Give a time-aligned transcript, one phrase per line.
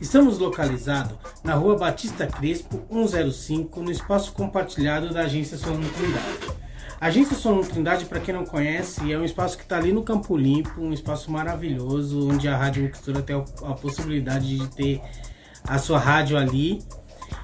[0.00, 6.58] Estamos localizados na rua Batista Crespo, 105, no espaço compartilhado da Agência Solano Trindade.
[7.00, 10.04] A Agência Solano Trindade, para quem não conhece, é um espaço que está ali no
[10.04, 15.00] Campo Limpo, um espaço maravilhoso, onde a Rádio Mixtura tem a possibilidade de ter
[15.64, 16.80] a sua rádio ali.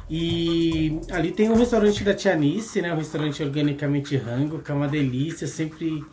[0.09, 2.93] E ali tem o restaurante da Tianice, né?
[2.93, 6.05] O restaurante organicamente rango, que é uma delícia, sempre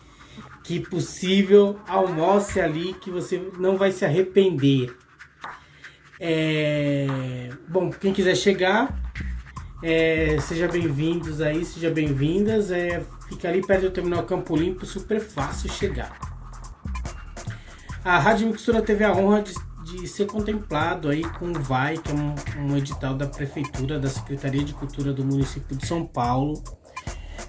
[0.63, 4.95] que possível, almoce ali que você não vai se arrepender.
[6.23, 7.49] É...
[7.67, 8.95] Bom, quem quiser chegar,
[9.81, 10.37] é...
[10.39, 12.69] seja bem-vindos aí, seja bem-vindas.
[12.69, 13.03] É...
[13.27, 16.15] Fica ali perto do terminal Campo Limpo, super fácil chegar.
[18.05, 19.53] A Rádio Mixtura teve a honra de,
[19.85, 22.35] de ser contemplado aí com o VAI, que é um,
[22.67, 26.61] um, edital da Prefeitura, da Secretaria de Cultura do município de São Paulo.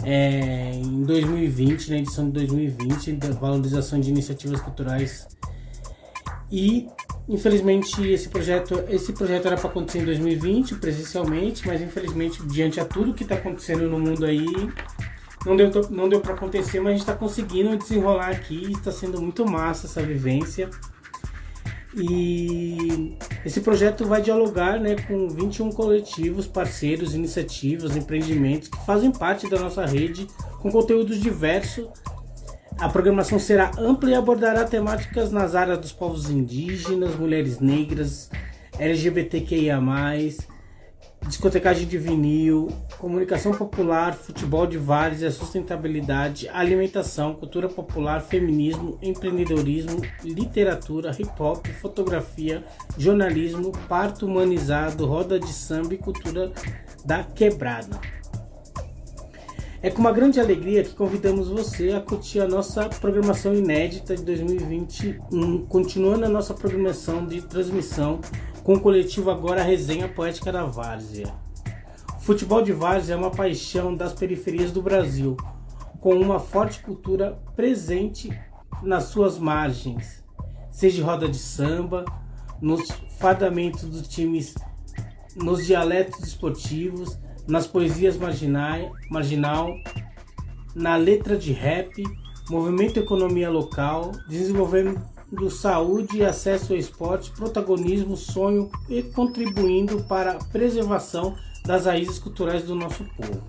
[0.03, 5.27] É, em 2020, na edição de 2020, da valorização de iniciativas culturais
[6.51, 6.87] e
[7.29, 12.85] infelizmente esse projeto, esse projeto era para acontecer em 2020 presencialmente, mas infelizmente diante a
[12.85, 14.47] tudo que está acontecendo no mundo aí,
[15.45, 19.21] não deu, não deu para acontecer, mas a gente está conseguindo desenrolar aqui, está sendo
[19.21, 20.71] muito massa essa vivência.
[21.95, 29.49] E esse projeto vai dialogar né, com 21 coletivos, parceiros, iniciativas, empreendimentos que fazem parte
[29.49, 30.27] da nossa rede
[30.61, 31.87] com conteúdos diversos
[32.79, 38.31] a programação será ampla e abordará temáticas nas áreas dos povos indígenas, mulheres negras,
[38.79, 39.81] LGBTQIA,
[41.27, 42.69] discotecagem de vinil,
[42.99, 52.65] comunicação popular, futebol de várzea, sustentabilidade, alimentação, cultura popular, feminismo, empreendedorismo, literatura, hip hop, fotografia,
[52.99, 56.51] jornalismo, parto humanizado, roda de samba e cultura
[57.05, 58.01] da quebrada.
[59.85, 64.23] É com uma grande alegria que convidamos você a curtir a nossa programação inédita de
[64.23, 68.21] 2021, continuando a nossa programação de transmissão
[68.63, 71.35] com o coletivo agora Resenha Poética da Várzea.
[72.17, 75.37] O futebol de Várzea é uma paixão das periferias do Brasil,
[75.99, 78.31] com uma forte cultura presente
[78.85, 80.23] nas suas margens,
[80.71, 82.05] seja roda de samba,
[82.61, 82.89] nos
[83.19, 84.55] fadamentos dos times,
[85.35, 89.75] nos dialetos esportivos, nas poesias marginal, marginal,
[90.75, 92.03] na letra de rap,
[92.49, 95.01] movimento economia local, desenvolvendo
[95.51, 102.65] saúde e acesso ao esporte, protagonismo, sonho e contribuindo para a preservação das raízes culturais
[102.65, 103.43] do nosso povo.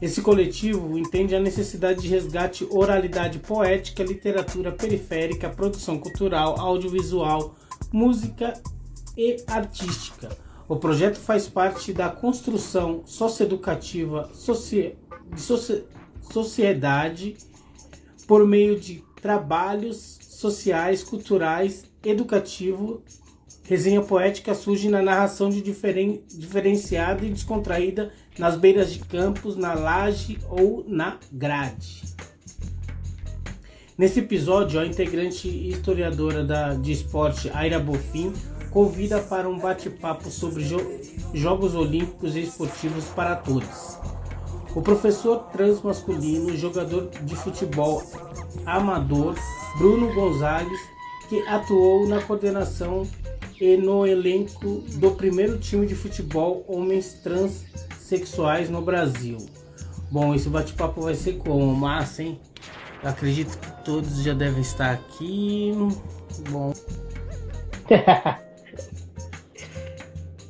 [0.00, 7.54] Esse coletivo entende a necessidade de resgate, oralidade poética, literatura periférica, produção cultural, audiovisual,
[7.92, 8.52] música
[9.16, 10.41] e artística
[10.72, 14.94] o projeto faz parte da construção socioeducativa soci...
[15.30, 15.84] de soci...
[16.22, 17.36] sociedade
[18.26, 23.00] por meio de trabalhos sociais, culturais, educativos.
[23.64, 26.24] Resenha poética surge na narração de diferen...
[26.26, 32.02] diferenciada e descontraída nas beiras de campos, na laje ou na grade.
[33.98, 38.32] Nesse episódio, a integrante historiadora da, de esporte Aira Bofim
[38.72, 40.78] convida para um bate-papo sobre jo
[41.34, 43.98] Jogos Olímpicos e Esportivos para Todos.
[44.74, 48.02] O professor transmasculino, jogador de futebol
[48.64, 49.34] amador
[49.76, 50.80] Bruno Gonzalez,
[51.28, 53.06] que atuou na coordenação
[53.60, 59.36] e no elenco do primeiro time de futebol homens transexuais no Brasil.
[60.10, 61.74] Bom, esse bate-papo vai ser como?
[61.74, 62.40] Massa, hein?
[63.02, 65.72] Eu acredito que todos já devem estar aqui.
[66.50, 66.72] Bom.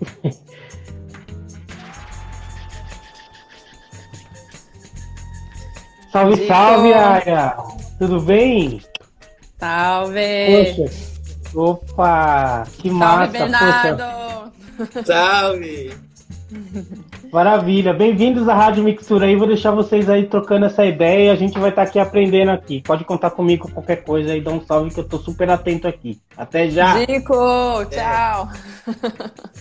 [6.12, 7.56] salve, salve, Aya!
[7.99, 8.82] Tudo bem?
[9.58, 10.76] Salve!
[10.76, 10.84] Poxa,
[11.54, 13.16] opa, que massa!
[13.16, 14.52] Salve, Bernardo!
[14.76, 15.02] Poxa.
[15.04, 15.96] Salve!
[17.32, 21.34] Maravilha, bem-vindos à Rádio Mixtura aí, vou deixar vocês aí trocando essa ideia e a
[21.34, 22.82] gente vai estar tá aqui aprendendo aqui.
[22.82, 25.88] Pode contar comigo com qualquer coisa aí, dá um salve que eu tô super atento
[25.88, 26.20] aqui.
[26.37, 26.99] Até já!
[26.99, 28.49] Zico, tchau!
[28.87, 28.93] É.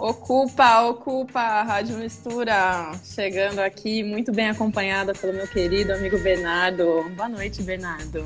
[0.00, 7.04] Ocupa, ocupa a Rádio Mistura, chegando aqui muito bem acompanhada pelo meu querido amigo Bernardo.
[7.14, 8.24] Boa noite, Bernardo.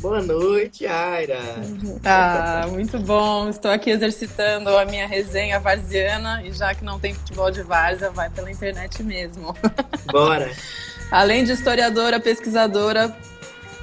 [0.00, 1.38] Boa noite, Aira.
[2.06, 3.50] Ah, muito bom.
[3.50, 8.10] Estou aqui exercitando a minha resenha varziana e já que não tem futebol de várzea,
[8.10, 9.54] vai pela internet mesmo.
[10.10, 10.50] Bora.
[11.12, 13.14] Além de historiadora, pesquisadora,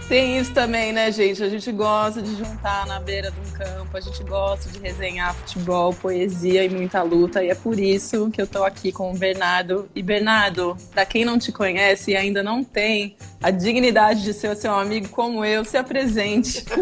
[0.08, 1.44] tem isso também, né, gente?
[1.44, 5.36] A gente gosta de juntar na beira de um campo, a gente gosta de resenhar
[5.36, 9.18] futebol, poesia e muita luta, e é por isso que eu tô aqui com o
[9.18, 9.90] Bernardo.
[9.94, 14.56] E Bernardo, para quem não te conhece e ainda não tem a dignidade de ser
[14.56, 16.64] seu amigo como eu, se apresente.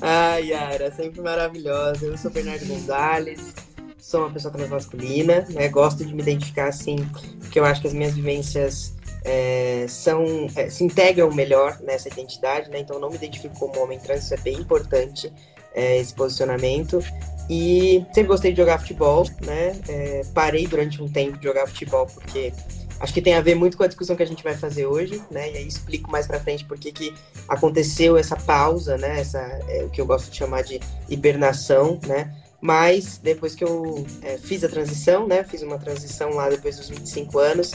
[0.00, 2.06] Ai, Yara, sempre maravilhosa.
[2.06, 3.52] Eu sou Bernardo Gonzalez,
[3.98, 5.68] sou uma pessoa transmasculina, né?
[5.68, 6.96] Gosto de me identificar assim,
[7.40, 8.95] porque eu acho que as minhas vivências
[9.26, 12.78] é, são, é, se integram melhor nessa identidade, né?
[12.78, 15.32] Então não me identifico como homem trans, isso é bem importante,
[15.74, 17.02] é, esse posicionamento.
[17.50, 19.76] E sempre gostei de jogar futebol, né?
[19.88, 22.52] É, parei durante um tempo de jogar futebol porque
[23.00, 25.20] acho que tem a ver muito com a discussão que a gente vai fazer hoje,
[25.30, 25.52] né?
[25.52, 27.14] E aí explico mais para frente por que que
[27.48, 29.20] aconteceu essa pausa, né?
[29.20, 32.32] Essa é, o que eu gosto de chamar de hibernação, né?
[32.60, 35.44] Mas depois que eu é, fiz a transição, né?
[35.44, 37.72] Fiz uma transição lá depois dos 25 anos,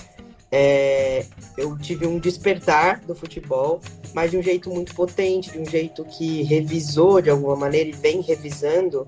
[0.52, 1.26] é,
[1.58, 3.80] eu tive um despertar do futebol,
[4.14, 7.94] mas de um jeito muito potente, de um jeito que revisou de alguma maneira e
[7.94, 9.08] vem revisando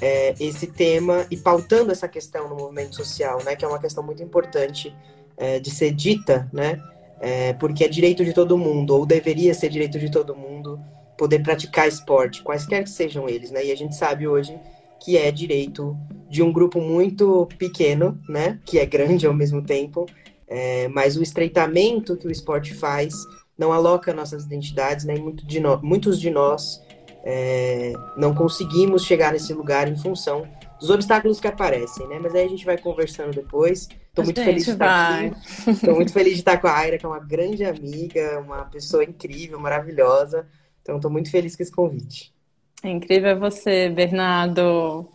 [0.00, 4.02] é, esse tema e pautando essa questão no movimento social, né, que é uma questão
[4.02, 4.94] muito importante
[5.36, 6.82] é, de ser dita, né,
[7.20, 10.78] é, porque é direito de todo mundo, ou deveria ser direito de todo mundo,
[11.16, 14.58] poder praticar esporte, quaisquer que sejam eles, né, e a gente sabe hoje
[15.00, 15.96] que é direito
[16.28, 20.06] de um grupo muito pequeno, né, que é grande ao mesmo tempo,
[20.54, 23.14] é, mas o estreitamento que o esporte faz
[23.56, 25.14] não aloca nossas identidades, né?
[25.14, 26.78] Muito de no, muitos de nós
[27.24, 30.46] é, não conseguimos chegar nesse lugar em função
[30.78, 32.18] dos obstáculos que aparecem, né?
[32.20, 33.88] Mas aí a gente vai conversando depois.
[34.08, 35.36] Estou muito feliz de estar aqui.
[35.70, 39.02] Estou muito feliz de estar com a Aira, que é uma grande amiga, uma pessoa
[39.02, 40.46] incrível, maravilhosa.
[40.82, 42.34] Então, estou muito feliz com esse convite.
[42.82, 45.08] É incrível você, Bernardo.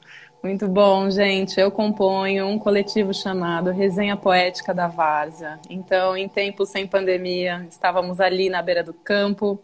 [0.44, 1.60] Muito bom, gente.
[1.60, 5.60] Eu componho um coletivo chamado Resenha Poética da Várzea.
[5.69, 9.60] Então, em tempos sem pandemia, estávamos ali na beira do campo,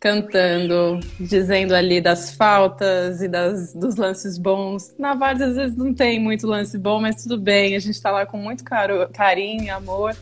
[0.00, 4.92] cantando, dizendo ali das faltas e das, dos lances bons.
[4.98, 7.76] Na Várzea, às vezes, não tem muito lance bom, mas tudo bem.
[7.76, 10.16] A gente está lá com muito caro, carinho, amor,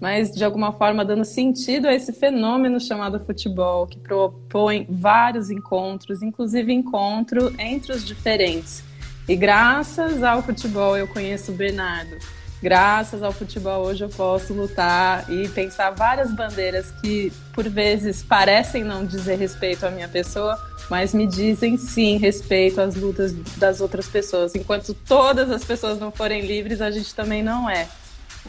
[0.00, 6.22] mas, de alguma forma, dando sentido a esse fenômeno chamado futebol, que propõe vários encontros,
[6.22, 8.91] inclusive encontro entre os diferentes
[9.28, 12.16] e graças ao futebol eu conheço o Bernardo.
[12.62, 18.84] Graças ao futebol hoje eu posso lutar e pensar várias bandeiras que por vezes parecem
[18.84, 20.56] não dizer respeito à minha pessoa,
[20.88, 24.54] mas me dizem sim respeito às lutas das outras pessoas.
[24.54, 27.88] Enquanto todas as pessoas não forem livres, a gente também não é.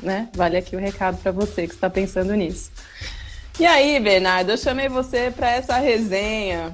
[0.01, 0.29] Né?
[0.35, 2.71] Vale aqui o recado para você que está pensando nisso.
[3.59, 6.73] E aí, Bernardo, eu chamei você para essa resenha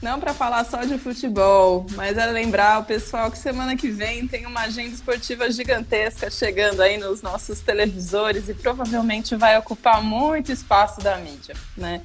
[0.00, 4.28] não para falar só de futebol, mas é lembrar o pessoal que semana que vem
[4.28, 10.52] tem uma agenda esportiva gigantesca chegando aí nos nossos televisores e provavelmente vai ocupar muito
[10.52, 12.02] espaço da mídia, né?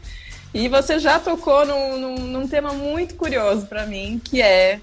[0.53, 4.79] E você já tocou num, num, num tema muito curioso para mim, que é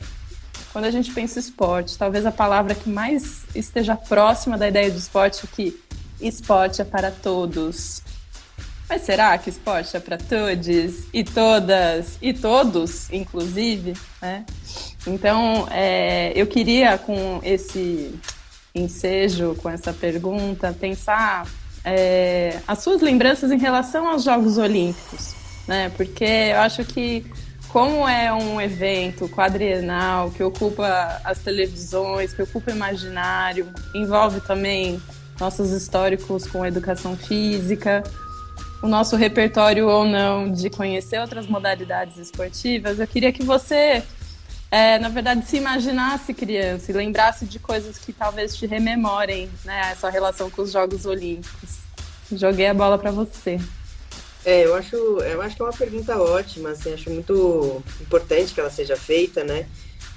[0.72, 4.90] quando a gente pensa em esporte, talvez a palavra que mais esteja próxima da ideia
[4.90, 5.80] do esporte é que
[6.20, 8.02] esporte é para todos.
[8.90, 13.94] Mas será que esporte é para todos e todas e todos, inclusive?
[14.20, 14.44] Né?
[15.06, 18.12] Então, é, eu queria, com esse
[18.74, 21.46] ensejo, com essa pergunta, pensar
[21.84, 25.36] é, as suas lembranças em relação aos Jogos Olímpicos,
[25.68, 25.92] né?
[25.96, 27.24] Porque eu acho que
[27.68, 35.00] como é um evento quadrienal que ocupa as televisões, que ocupa o imaginário, envolve também
[35.38, 38.02] nossos históricos com educação física,
[38.82, 44.02] o nosso repertório ou não de conhecer outras modalidades esportivas, eu queria que você,
[44.70, 49.90] é, na verdade, se imaginasse criança e lembrasse de coisas que talvez te rememorem né,
[49.92, 51.78] essa relação com os Jogos Olímpicos.
[52.32, 53.60] Joguei a bola para você.
[54.44, 58.60] É, eu acho, eu acho que é uma pergunta ótima, assim, acho muito importante que
[58.60, 59.66] ela seja feita, né?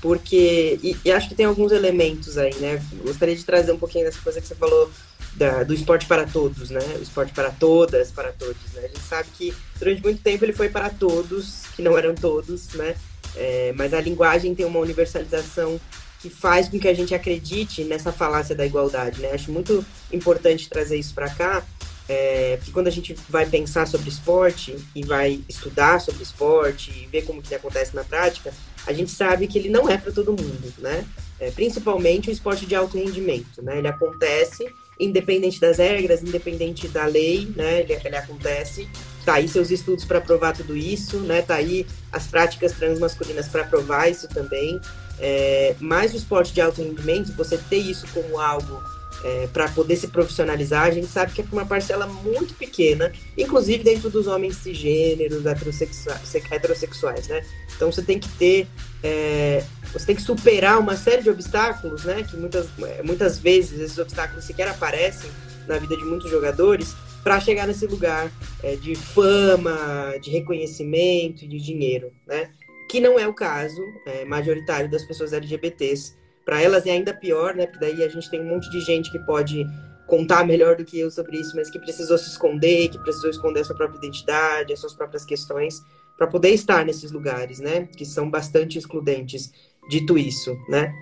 [0.01, 2.81] Porque, e, e acho que tem alguns elementos aí, né?
[3.03, 4.89] Gostaria de trazer um pouquinho dessa coisa que você falou
[5.35, 6.81] da, do esporte para todos, né?
[6.97, 8.81] O esporte para todas, para todos, né?
[8.83, 12.69] A gente sabe que durante muito tempo ele foi para todos, que não eram todos,
[12.73, 12.95] né?
[13.35, 15.79] É, mas a linguagem tem uma universalização
[16.21, 19.31] que faz com que a gente acredite nessa falácia da igualdade, né?
[19.31, 21.63] Acho muito importante trazer isso para cá,
[22.07, 27.23] é, quando a gente vai pensar sobre esporte e vai estudar sobre esporte e ver
[27.23, 28.53] como que acontece na prática,
[28.85, 31.05] a gente sabe que ele não é para todo mundo, né?
[31.39, 33.77] É, principalmente o esporte de alto rendimento, né?
[33.77, 34.65] Ele acontece
[34.99, 37.81] independente das regras, independente da lei, né?
[37.81, 38.87] Ele, ele acontece.
[39.25, 41.41] Tá aí seus estudos para provar tudo isso, né?
[41.41, 44.79] Tá aí as práticas transmasculinas para provar isso também.
[45.19, 48.81] É, mas o esporte de alto rendimento, você ter isso como algo
[49.23, 53.83] é, para poder se profissionalizar, a gente sabe que é uma parcela muito pequena, inclusive
[53.83, 57.45] dentro dos homens cisgêneros, heterossexuais, heterossexuais né?
[57.75, 58.67] Então você tem que ter,
[59.01, 62.23] é, você tem que superar uma série de obstáculos, né?
[62.23, 62.67] Que muitas,
[63.03, 65.29] muitas vezes esses obstáculos sequer aparecem
[65.67, 68.29] na vida de muitos jogadores para chegar nesse lugar
[68.61, 72.49] é, de fama, de reconhecimento, de dinheiro, né?
[72.89, 77.55] Que não é o caso é, majoritário das pessoas LGBTs para elas é ainda pior,
[77.55, 77.65] né?
[77.65, 79.65] Porque daí a gente tem um monte de gente que pode
[80.05, 83.61] contar melhor do que eu sobre isso, mas que precisou se esconder, que precisou esconder
[83.61, 85.81] a sua própria identidade, as suas próprias questões,
[86.17, 87.87] para poder estar nesses lugares, né?
[87.97, 89.51] Que são bastante excludentes.
[89.89, 90.93] Dito isso, né?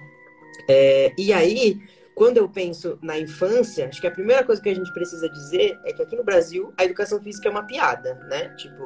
[0.68, 1.80] É, e aí,
[2.16, 5.80] quando eu penso na infância, acho que a primeira coisa que a gente precisa dizer
[5.84, 8.50] é que aqui no Brasil a educação física é uma piada, né?
[8.56, 8.86] Tipo,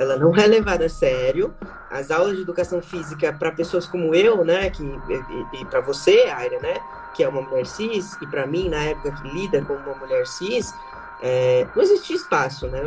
[0.00, 1.54] ela não é levada a sério.
[1.90, 6.32] As aulas de educação física para pessoas como eu, né, que e, e para você,
[6.34, 6.80] Aira, né,
[7.12, 10.26] que é uma mulher cis, e para mim na época que lida como uma mulher
[10.26, 10.74] cis,
[11.20, 12.80] é, não existia espaço, né?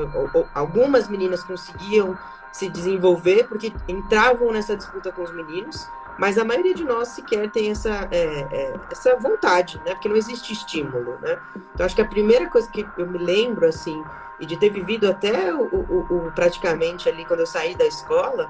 [0.56, 2.18] Algumas meninas conseguiam
[2.52, 7.50] se desenvolver porque entravam nessa disputa com os meninos, mas a maioria de nós sequer
[7.52, 9.94] tem essa, é, é, essa vontade, né?
[9.94, 11.40] Porque não existe estímulo, né?
[11.74, 14.04] Então acho que a primeira coisa que eu me lembro assim
[14.40, 18.50] e de ter vivido até o, o, o, praticamente ali quando eu saí da escola,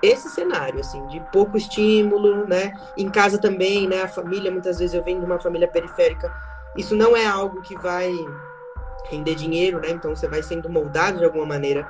[0.00, 2.72] esse cenário, assim, de pouco estímulo, né?
[2.96, 4.02] Em casa também, né?
[4.02, 6.32] A família, muitas vezes eu venho de uma família periférica,
[6.76, 8.12] isso não é algo que vai
[9.10, 9.90] render dinheiro, né?
[9.90, 11.86] Então você vai sendo moldado de alguma maneira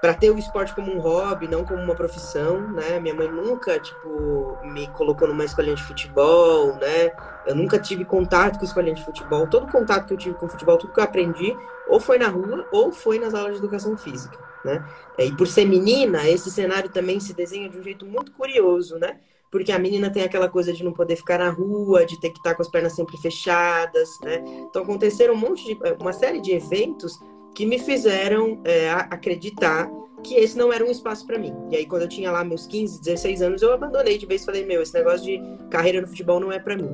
[0.00, 3.00] para ter o esporte como um hobby, não como uma profissão, né?
[3.00, 7.12] Minha mãe nunca, tipo, me colocou numa escolinha de futebol, né?
[7.46, 9.46] Eu nunca tive contato com escolinha de futebol.
[9.46, 11.56] Todo contato que eu tive com futebol, tudo que eu aprendi,
[11.88, 14.84] ou foi na rua, ou foi nas aulas de educação física, né?
[15.18, 19.18] E por ser menina, esse cenário também se desenha de um jeito muito curioso, né?
[19.50, 22.38] Porque a menina tem aquela coisa de não poder ficar na rua, de ter que
[22.38, 24.44] estar com as pernas sempre fechadas, né?
[24.68, 27.18] Então aconteceram um monte de, uma série de eventos
[27.56, 29.90] que me fizeram é, acreditar
[30.22, 31.54] que esse não era um espaço para mim.
[31.70, 34.46] E aí, quando eu tinha lá meus 15, 16 anos, eu abandonei de vez e
[34.46, 36.90] falei: Meu, esse negócio de carreira no futebol não é para mim.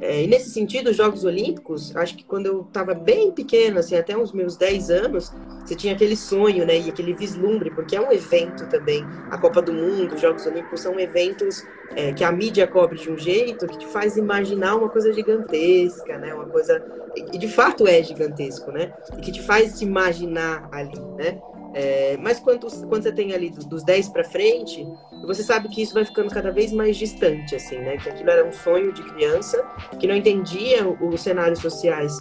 [0.00, 3.96] É, e nesse sentido, os Jogos Olímpicos, acho que quando eu estava bem pequena, assim,
[3.96, 5.32] até uns meus 10 anos,
[5.64, 9.04] você tinha aquele sonho, né, e aquele vislumbre, porque é um evento também.
[9.30, 11.62] A Copa do Mundo, os Jogos Olímpicos são eventos
[11.94, 16.18] é, que a mídia cobre de um jeito que te faz imaginar uma coisa gigantesca,
[16.18, 16.82] né, uma coisa.
[17.32, 18.92] E de fato é gigantesco, né?
[19.16, 21.40] E que te faz se imaginar ali, né?
[21.72, 24.86] É, mas quando, quando você tem ali dos 10 para frente,
[25.24, 27.96] você sabe que isso vai ficando cada vez mais distante, assim, né?
[27.96, 29.62] Que aquilo era um sonho de criança,
[29.98, 32.12] que não entendia os cenários sociais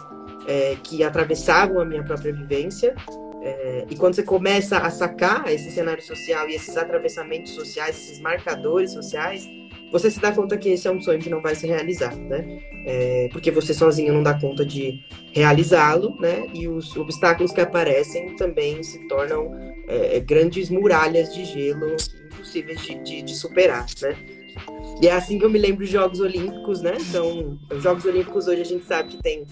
[0.48, 2.96] é, que atravessavam a minha própria vivência.
[3.42, 8.20] É, e quando você começa a sacar esse cenário social e esses atravessamentos sociais, esses
[8.20, 9.48] marcadores sociais,
[9.92, 12.62] você se dá conta que esse é um sonho que não vai se realizar, né?
[12.86, 16.48] É, porque você sozinho não dá conta de realizá-lo, né?
[16.54, 19.52] E os obstáculos que aparecem também se tornam
[19.88, 24.16] é, grandes muralhas de gelo impossíveis de, de, de, superar, né?
[25.02, 26.98] E é assim que eu me lembro dos Jogos Olímpicos, né?
[27.00, 29.46] Então, os Jogos Olímpicos hoje a gente sabe que tem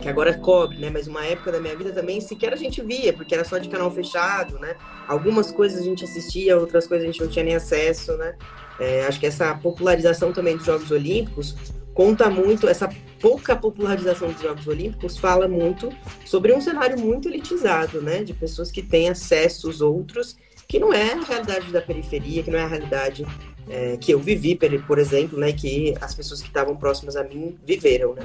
[0.00, 0.90] que agora cobre, né?
[0.90, 3.68] Mas uma época da minha vida também sequer a gente via, porque era só de
[3.68, 4.76] canal fechado, né?
[5.06, 8.36] Algumas coisas a gente assistia, outras coisas a gente não tinha nem acesso, né?
[8.78, 11.54] É, acho que essa popularização também dos Jogos Olímpicos
[11.98, 12.88] conta muito, essa
[13.20, 15.92] pouca popularização dos Jogos Olímpicos fala muito
[16.24, 18.22] sobre um cenário muito elitizado, né?
[18.22, 20.36] De pessoas que têm acessos outros,
[20.68, 23.26] que não é a realidade da periferia, que não é a realidade
[23.68, 24.56] é, que eu vivi,
[24.86, 25.52] por exemplo, né?
[25.52, 28.24] Que as pessoas que estavam próximas a mim viveram, né?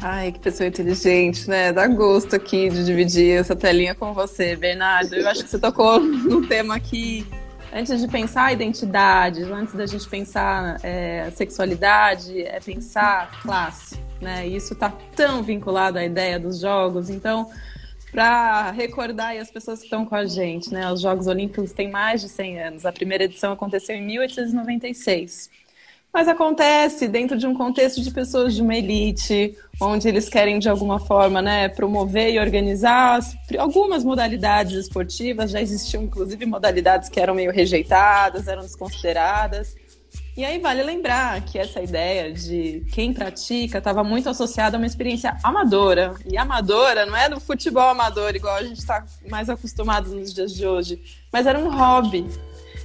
[0.00, 1.74] Ai, que pessoa inteligente, né?
[1.74, 5.14] Dá gosto aqui de dividir essa telinha com você, Bernardo.
[5.14, 7.26] Eu acho que você tocou num tema aqui
[7.72, 14.46] antes de pensar a identidade, antes da gente pensar é, sexualidade, é pensar classe, né?
[14.46, 17.10] E isso está tão vinculado à ideia dos jogos.
[17.10, 17.50] Então,
[18.10, 20.90] para recordar as pessoas que estão com a gente, né?
[20.92, 22.86] Os Jogos Olímpicos têm mais de 100 anos.
[22.86, 25.50] A primeira edição aconteceu em 1896.
[26.12, 30.68] Mas acontece dentro de um contexto de pessoas de uma elite, onde eles querem de
[30.68, 33.20] alguma forma né, promover e organizar
[33.58, 35.52] algumas modalidades esportivas.
[35.52, 39.76] Já existiam, inclusive, modalidades que eram meio rejeitadas, eram desconsideradas.
[40.36, 44.86] E aí vale lembrar que essa ideia de quem pratica estava muito associada a uma
[44.86, 46.14] experiência amadora.
[46.26, 50.52] E amadora não é do futebol amador, igual a gente está mais acostumado nos dias
[50.52, 51.00] de hoje,
[51.32, 52.26] mas era um hobby.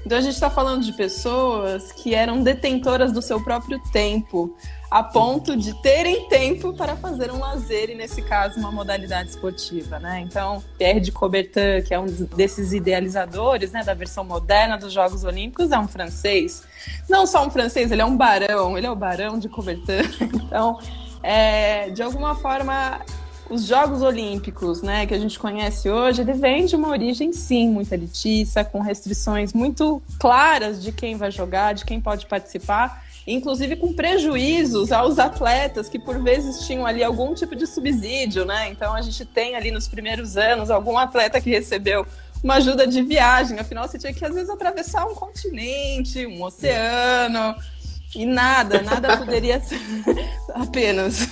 [0.06, 4.56] Então a gente está falando de pessoas que eram detentoras do seu próprio tempo,
[4.92, 9.98] a ponto de terem tempo para fazer um lazer, e nesse caso, uma modalidade esportiva.
[9.98, 10.22] Né?
[10.22, 15.24] Então, Pierre de Coubertin, que é um desses idealizadores né, da versão moderna dos Jogos
[15.24, 16.64] Olímpicos, é um francês.
[17.10, 20.04] Não só um francês, ele é um barão, ele é o barão de Coubertin.
[20.46, 20.80] Então,
[21.24, 23.02] é, de alguma forma,
[23.50, 27.70] os Jogos Olímpicos, né, que a gente conhece hoje, ele vem de uma origem, sim,
[27.70, 33.76] muito elitista, com restrições muito claras de quem vai jogar, de quem pode participar, inclusive
[33.76, 38.70] com prejuízos aos atletas que por vezes tinham ali algum tipo de subsídio, né?
[38.70, 42.06] Então a gente tem ali nos primeiros anos algum atleta que recebeu
[42.44, 47.56] uma ajuda de viagem, afinal você tinha que às vezes atravessar um continente, um oceano,
[48.16, 49.80] e nada, nada poderia ser
[50.54, 51.28] apenas.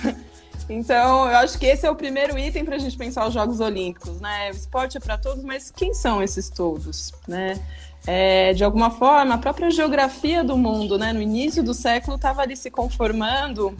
[0.68, 3.60] Então, eu acho que esse é o primeiro item para a gente pensar os Jogos
[3.60, 4.50] Olímpicos, né?
[4.50, 7.60] O esporte é para todos, mas quem são esses todos, né?
[8.06, 12.42] é, de alguma forma, a própria geografia do mundo, né, no início do século, estava
[12.42, 13.76] ali se conformando.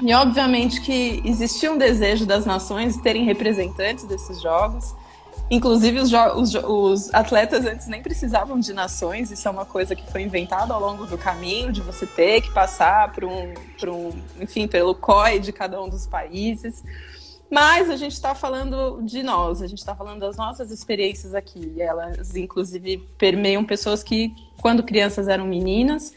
[0.00, 4.94] E, obviamente, que existia um desejo das nações terem representantes desses jogos.
[5.50, 10.08] Inclusive, os, os, os, atletas antes nem precisavam de nações, isso é uma coisa que
[10.12, 14.10] foi inventada ao longo do caminho, de você ter que passar por um, por um
[14.40, 16.84] enfim, pelo COI de cada um dos países.
[17.50, 21.74] Mas a gente está falando de nós, a gente está falando das nossas experiências aqui.
[21.80, 26.14] Elas, inclusive, permeiam pessoas que, quando crianças, eram meninas.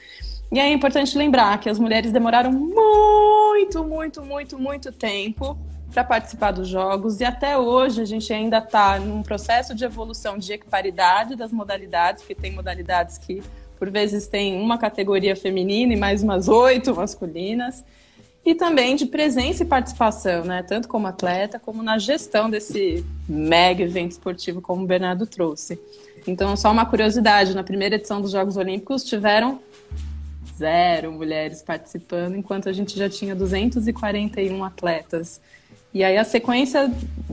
[0.52, 5.58] E é importante lembrar que as mulheres demoraram muito, muito, muito, muito tempo
[5.94, 10.40] para participar dos jogos e até hoje a gente ainda está num processo de evolução
[10.40, 13.44] de equiparidade das modalidades, porque tem modalidades que
[13.78, 17.84] por vezes tem uma categoria feminina e mais umas oito masculinas
[18.44, 20.64] e também de presença e participação, né?
[20.64, 25.80] Tanto como atleta, como na gestão desse mega evento esportivo, como o Bernardo trouxe.
[26.28, 29.62] Então, só uma curiosidade: na primeira edição dos Jogos Olímpicos tiveram
[30.58, 35.40] zero mulheres participando, enquanto a gente já tinha 241 atletas.
[35.94, 36.92] E aí a sequência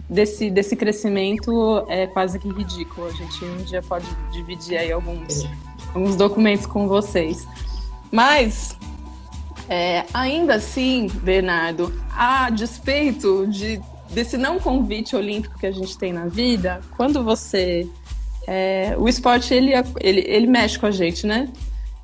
[0.09, 3.09] desse, desse crescimento é quase que ridícula.
[3.09, 5.47] A gente um dia pode dividir aí alguns,
[5.95, 7.47] alguns documentos com vocês.
[8.11, 8.77] Mas
[9.69, 16.13] é, ainda assim, Bernardo, a despeito de, desse não convite olímpico que a gente tem
[16.13, 17.89] na vida, quando você.
[18.49, 21.49] É, o esporte ele, ele, ele mexe com a gente, né?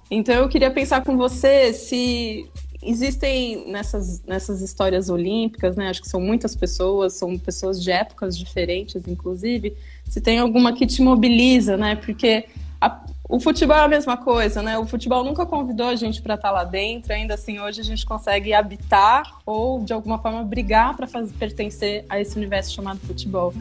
[0.09, 2.49] Então eu queria pensar com você se
[2.87, 5.89] existem nessas, nessas histórias olímpicas, né?
[5.89, 9.75] Acho que são muitas pessoas, são pessoas de épocas diferentes, inclusive.
[10.09, 11.97] Se tem alguma que te mobiliza, né?
[11.97, 12.47] Porque
[12.81, 14.79] a, o futebol é a mesma coisa, né?
[14.79, 17.85] O futebol nunca convidou a gente para estar tá lá dentro, ainda assim hoje a
[17.85, 21.07] gente consegue habitar ou de alguma forma brigar para
[21.39, 23.53] pertencer a esse universo chamado futebol.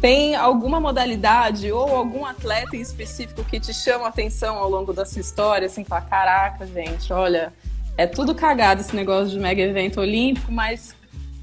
[0.00, 4.92] Tem alguma modalidade ou algum atleta em específico que te chama a atenção ao longo
[4.92, 7.52] da sua história, assim, fala, caraca, gente, olha,
[7.98, 10.94] é tudo cagado esse negócio de mega evento olímpico, mas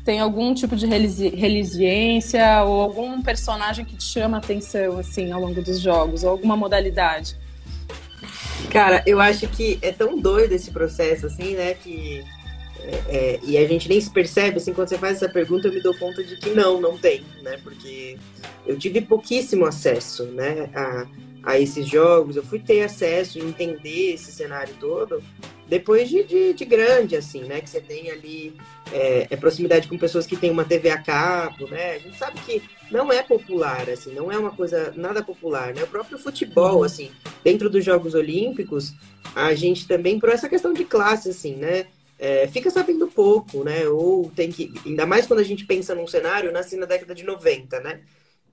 [0.06, 5.62] tem algum tipo de resiliência ou algum personagem que te chama atenção, assim, ao longo
[5.62, 7.36] dos jogos, ou alguma modalidade?
[8.72, 11.74] Cara, eu acho que é tão doido esse processo, assim, né?
[11.74, 12.24] Que.
[12.80, 15.74] É, é, e a gente nem se percebe, assim, quando você faz essa pergunta, eu
[15.74, 17.58] me dou conta de que não, não tem, né?
[17.64, 18.18] Porque
[18.66, 21.08] eu tive pouquíssimo acesso, né, a,
[21.44, 22.36] a esses jogos.
[22.36, 25.22] Eu fui ter acesso e entender esse cenário todo
[25.68, 27.60] depois de, de, de, grande, assim, né?
[27.60, 28.56] Que você tem ali
[28.92, 31.94] é, é, proximidade com pessoas que têm uma TV a cabo, né?
[31.94, 35.84] A gente sabe que não é popular, assim, não é uma coisa nada popular, né?
[35.84, 36.84] O próprio futebol, uhum.
[36.84, 37.12] assim,
[37.44, 38.94] dentro dos Jogos Olímpicos,
[39.36, 41.88] a gente também, por essa questão de classe, assim, né?
[42.18, 43.88] É, fica sabendo pouco, né?
[43.88, 47.24] Ou tem que, ainda mais quando a gente pensa num cenário, nasci na década de
[47.24, 48.02] 90, né?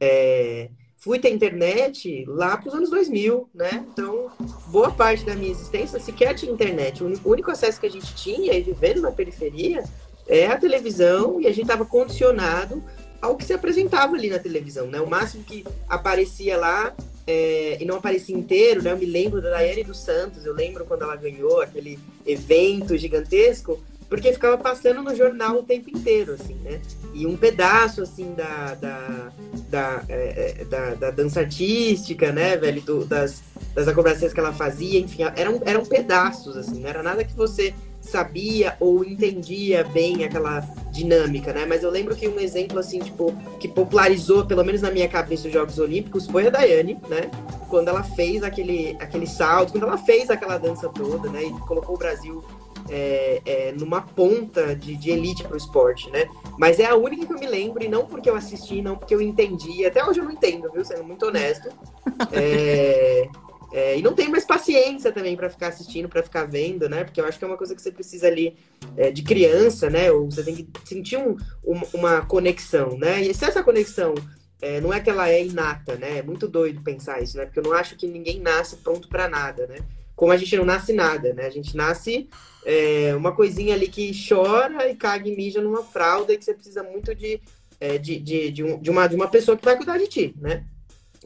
[0.00, 0.68] É,
[1.02, 3.84] fui ter internet lá para os anos 2000, né?
[3.92, 4.30] Então,
[4.68, 7.02] boa parte da minha existência sequer tinha internet.
[7.02, 9.82] O único acesso que a gente tinha, e vivendo na periferia,
[10.28, 12.80] é a televisão e a gente estava condicionado
[13.20, 15.00] ao que se apresentava ali na televisão, né?
[15.00, 16.94] O máximo que aparecia lá
[17.26, 18.92] é, e não aparecia inteiro, né?
[18.92, 23.82] Eu me lembro da Daiane dos Santos, eu lembro quando ela ganhou aquele evento gigantesco,
[24.08, 26.80] porque ficava passando no jornal o tempo inteiro, assim, né?
[27.12, 29.32] E um pedaço, assim, da, da,
[29.72, 33.42] da, é, é, da, da, dança artística, né, velho, do, das,
[33.74, 37.72] das acrobacias que ela fazia, enfim, eram, eram pedaços, assim, não era nada que você
[37.98, 40.60] sabia ou entendia bem aquela,
[40.92, 41.64] dinâmica, né?
[41.66, 45.48] Mas eu lembro que um exemplo, assim, tipo, que popularizou, pelo menos na minha cabeça,
[45.48, 47.30] os Jogos Olímpicos foi a Daiane, né?
[47.68, 51.42] Quando ela fez aquele, aquele salto, quando ela fez aquela dança toda, né?
[51.44, 52.44] E colocou o Brasil
[52.88, 56.28] é, é, numa ponta de, de elite para o esporte, né?
[56.58, 59.14] Mas é a única que eu me lembro, e não porque eu assisti, não porque
[59.14, 59.84] eu entendi.
[59.84, 60.84] Até hoje eu não entendo, viu?
[60.84, 61.68] Sendo muito honesto.
[62.32, 63.28] É,
[63.72, 67.04] é, e não tenho mais paciência também para ficar assistindo, para ficar vendo, né?
[67.04, 68.54] Porque eu acho que é uma coisa que você precisa ali
[68.96, 70.12] é, de criança, né?
[70.12, 73.22] Ou você tem que sentir um, um, uma conexão, né?
[73.22, 74.14] E se essa conexão
[74.60, 76.18] é, não é que ela é inata, né?
[76.18, 77.46] É muito doido pensar isso, né?
[77.46, 79.78] Porque eu não acho que ninguém nasce pronto para nada, né?
[80.22, 81.46] Como a gente não nasce nada, né?
[81.46, 82.28] A gente nasce
[82.64, 86.54] é, uma coisinha ali que chora e caga e mija numa fralda e que você
[86.54, 87.40] precisa muito de,
[87.80, 90.32] é, de, de, de, um, de, uma, de uma pessoa que vai cuidar de ti,
[90.40, 90.64] né?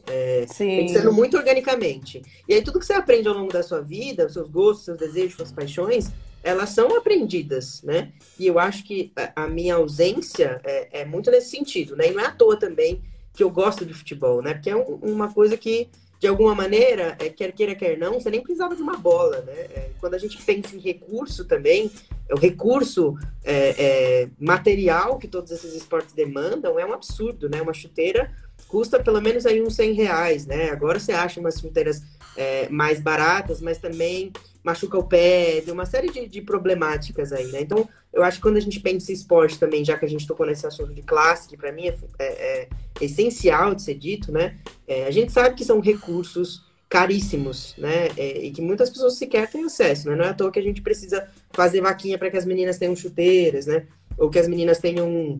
[0.07, 2.23] É, pensando muito organicamente.
[2.49, 4.97] E aí, tudo que você aprende ao longo da sua vida, os seus gostos, seus
[4.97, 6.09] desejos, suas paixões,
[6.41, 8.11] elas são aprendidas, né?
[8.39, 12.07] E eu acho que a minha ausência é, é muito nesse sentido, né?
[12.07, 12.99] E não é à toa também
[13.31, 14.55] que eu gosto de futebol, né?
[14.55, 15.87] Porque é um, uma coisa que,
[16.19, 19.53] de alguma maneira, é, quer queira, quer não, você nem precisava de uma bola, né?
[19.53, 21.91] É, quando a gente pensa em recurso também,
[22.31, 27.61] o recurso é, é, material que todos esses esportes demandam é um absurdo, né?
[27.61, 28.31] Uma chuteira
[28.67, 30.69] custa pelo menos aí uns 100 reais, né?
[30.71, 32.01] Agora você acha umas chuteiras
[32.35, 34.31] é, mais baratas, mas também
[34.63, 37.61] machuca o pé, tem uma série de, de, problemáticas aí, né?
[37.61, 40.27] Então, eu acho que quando a gente pensa em esporte também, já que a gente
[40.27, 44.31] tocou nesse assunto de classe, que para mim é, é, é, essencial de ser dito,
[44.31, 44.57] né?
[44.87, 48.07] É, a gente sabe que são recursos caríssimos, né?
[48.17, 50.15] É, e que muitas pessoas sequer têm acesso, né?
[50.15, 52.95] Não é à toa que a gente precisa fazer vaquinha para que as meninas tenham
[52.95, 53.85] chuteiras, né?
[54.17, 55.39] Ou que as meninas tenham um,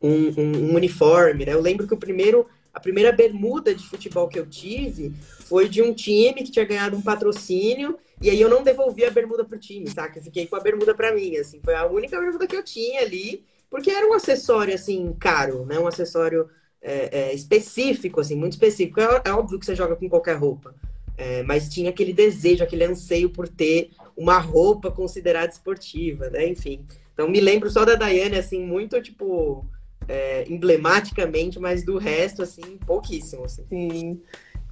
[0.00, 1.52] um, um, uniforme, né?
[1.52, 5.82] Eu lembro que o primeiro, a primeira bermuda de futebol que eu tive foi de
[5.82, 9.58] um time que tinha ganhado um patrocínio e aí eu não devolvi a bermuda pro
[9.58, 10.18] time, saca?
[10.18, 13.00] Eu fiquei com a bermuda para mim, assim, foi a única bermuda que eu tinha
[13.00, 15.78] ali, porque era um acessório assim caro, né?
[15.78, 16.48] Um acessório
[16.82, 19.00] é, é, específico, assim, muito específico.
[19.00, 20.74] É, é, óbvio que você joga com qualquer roupa,
[21.16, 26.48] é, mas tinha aquele desejo, aquele anseio por ter uma roupa considerada esportiva, né?
[26.48, 26.84] Enfim.
[27.12, 29.64] Então me lembro só da Daiane, assim, muito tipo.
[30.08, 33.44] É, emblematicamente, mas do resto, assim, pouquíssimo.
[33.44, 33.64] Assim.
[33.68, 34.20] Sim.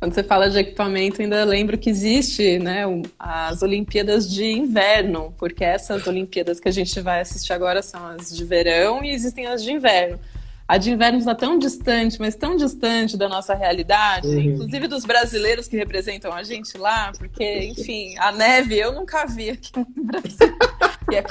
[0.00, 2.82] Quando você fala de equipamento, ainda lembro que existe né,
[3.16, 8.34] as Olimpíadas de Inverno, porque essas Olimpíadas que a gente vai assistir agora são as
[8.34, 10.18] de verão e existem as de inverno
[10.68, 14.38] a de inverno está tão distante, mas tão distante da nossa realidade, uhum.
[14.38, 19.48] inclusive dos brasileiros que representam a gente lá, porque, enfim, a neve eu nunca vi
[19.48, 20.54] aqui no Brasil.
[21.10, 21.24] e, é,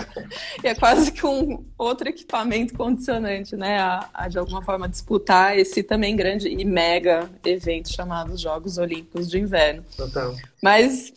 [0.63, 3.78] e é, quase que um outro equipamento condicionante, né?
[3.80, 9.30] A, a, de alguma forma disputar esse também grande e mega evento chamado Jogos Olímpicos
[9.30, 9.86] de Inverno.
[9.95, 10.34] Total.
[10.63, 11.13] Mas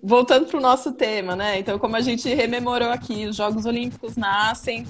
[0.00, 1.58] voltando para o nosso tema, né?
[1.58, 4.86] Então, como a gente rememorou aqui, os Jogos Olímpicos nascem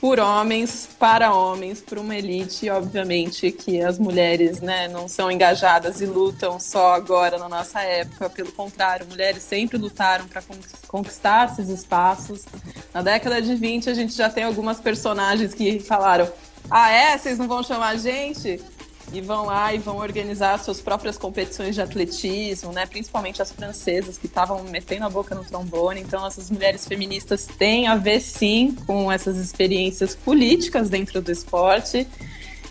[0.00, 6.00] por homens, para homens, para uma elite, obviamente que as mulheres né, não são engajadas
[6.00, 10.42] e lutam só agora na nossa época, pelo contrário, mulheres sempre lutaram para
[10.86, 12.44] conquistar esses espaços.
[12.94, 16.28] Na década de 20 a gente já tem algumas personagens que falaram:
[16.70, 18.60] "Ah, é, vocês não vão chamar a gente?"
[19.12, 22.86] E vão lá e vão organizar suas próprias competições de atletismo, né?
[22.86, 26.00] Principalmente as francesas que estavam metendo a boca no trombone.
[26.00, 32.06] Então, essas mulheres feministas têm a ver sim com essas experiências políticas dentro do esporte.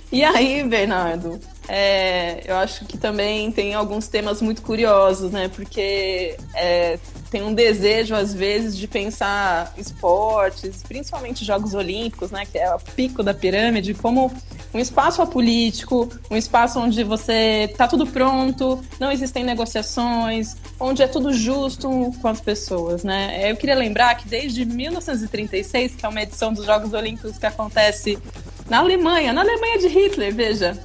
[0.10, 5.50] E aí, Bernardo, é, eu acho que também tem alguns temas muito curiosos, né?
[5.50, 6.98] Porque é,
[7.30, 12.46] tem um desejo, às vezes, de pensar esportes, principalmente Jogos Olímpicos, né?
[12.46, 14.32] Que é o pico da pirâmide, como
[14.74, 21.08] um espaço apolítico, um espaço onde você tá tudo pronto, não existem negociações, onde é
[21.08, 21.90] tudo justo
[22.22, 23.50] com as pessoas, né?
[23.50, 28.18] Eu queria lembrar que desde 1936, que é uma edição dos Jogos Olímpicos que acontece
[28.70, 30.78] na Alemanha, na Alemanha de Hitler, veja.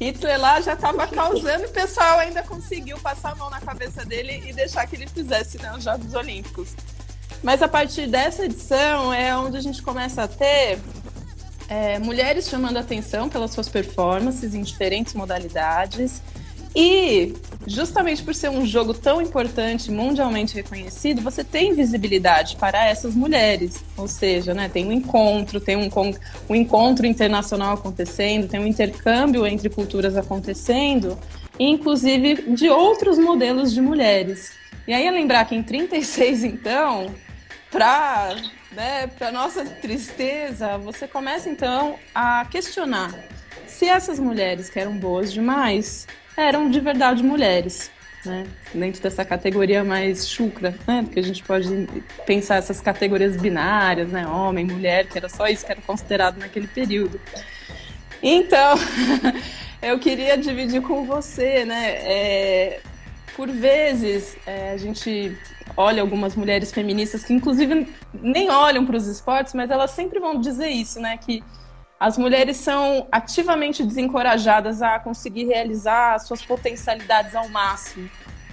[0.00, 4.04] Hitler lá já estava causando e o pessoal ainda conseguiu passar a mão na cabeça
[4.04, 6.74] dele e deixar que ele fizesse né, os Jogos Olímpicos.
[7.42, 10.78] Mas a partir dessa edição é onde a gente começa a ter
[11.72, 16.22] é, mulheres chamando atenção pelas suas performances em diferentes modalidades
[16.76, 17.34] e
[17.66, 23.82] justamente por ser um jogo tão importante, mundialmente reconhecido, você tem visibilidade para essas mulheres.
[23.96, 25.88] Ou seja, né, tem um encontro, tem um,
[26.48, 31.18] um encontro internacional acontecendo, tem um intercâmbio entre culturas acontecendo,
[31.58, 34.52] inclusive de outros modelos de mulheres.
[34.86, 37.14] E aí é lembrar que em 36, então,
[37.70, 38.36] para
[38.72, 43.12] né, para nossa tristeza, você começa então a questionar
[43.66, 46.06] se essas mulheres que eram boas demais
[46.36, 47.90] eram de verdade mulheres.
[48.24, 48.46] né?
[48.72, 51.02] Dentro dessa categoria mais chucra, né?
[51.02, 51.88] Porque a gente pode
[52.24, 54.26] pensar essas categorias binárias, né?
[54.26, 57.20] Homem, mulher, que era só isso que era considerado naquele período.
[58.22, 58.76] Então,
[59.82, 61.90] eu queria dividir com você, né?
[62.04, 62.80] É,
[63.34, 65.36] por vezes, é, a gente
[65.76, 70.40] olha algumas mulheres feministas que, inclusive, nem olham para os esportes, mas elas sempre vão
[70.40, 71.16] dizer isso, né?
[71.16, 71.42] Que
[71.98, 78.10] as mulheres são ativamente desencorajadas a conseguir realizar suas potencialidades ao máximo.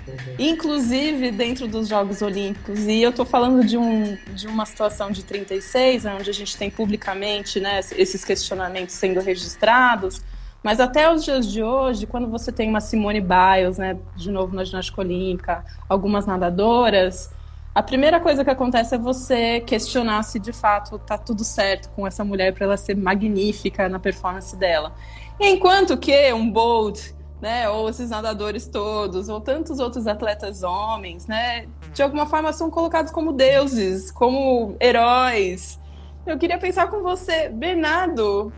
[0.08, 0.36] Uhum.
[0.38, 2.82] Inclusive dentro dos Jogos Olímpicos.
[2.82, 6.69] E eu estou falando de, um, de uma situação de 36, onde a gente tem
[6.69, 10.21] publicamente né, esses questionamentos sendo registrados.
[10.63, 14.54] Mas até os dias de hoje, quando você tem uma Simone Biles, né, de novo
[14.54, 17.32] na ginástica olímpica, algumas nadadoras,
[17.74, 22.06] a primeira coisa que acontece é você questionar se de fato tá tudo certo com
[22.06, 24.93] essa mulher para ela ser magnífica na performance dela.
[25.39, 31.67] Enquanto que um Bolt, né, ou esses nadadores todos, ou tantos outros atletas homens, né,
[31.93, 35.80] de alguma forma são colocados como deuses, como heróis.
[36.26, 38.52] Eu queria pensar com você, Bernardo,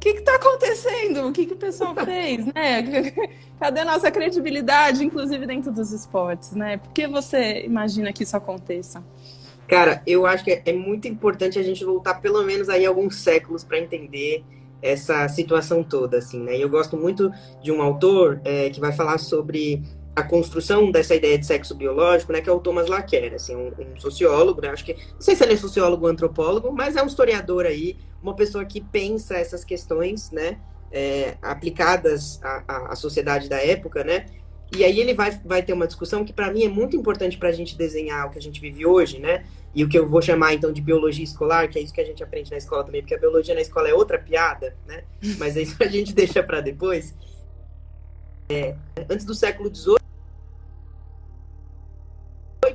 [0.00, 1.28] que está acontecendo?
[1.28, 2.82] O que, que o pessoal fez, né?
[3.60, 6.78] Cadê a nossa credibilidade, inclusive dentro dos esportes, né?
[6.78, 9.04] Por que você imagina que isso aconteça?
[9.68, 13.62] Cara, eu acho que é muito importante a gente voltar pelo menos aí alguns séculos
[13.62, 14.42] para entender
[14.82, 16.56] essa situação toda, assim, né?
[16.56, 17.30] E eu gosto muito
[17.62, 19.82] de um autor é, que vai falar sobre
[20.14, 23.72] a construção dessa ideia de sexo biológico, né, que é o Thomas Laquer, assim, um,
[23.78, 27.02] um sociólogo, né, acho que, não sei se ele é sociólogo ou antropólogo, mas é
[27.02, 30.58] um historiador aí, uma pessoa que pensa essas questões, né,
[30.92, 34.26] é, aplicadas à, à, sociedade da época, né,
[34.76, 37.48] e aí ele vai, vai ter uma discussão que para mim é muito importante para
[37.48, 40.20] a gente desenhar o que a gente vive hoje, né, e o que eu vou
[40.20, 43.00] chamar então de biologia escolar, que é isso que a gente aprende na escola também,
[43.00, 45.04] porque a biologia na escola é outra piada, né,
[45.38, 47.14] mas isso a gente deixa para depois.
[48.50, 48.74] É,
[49.08, 49.96] antes do século XVIII,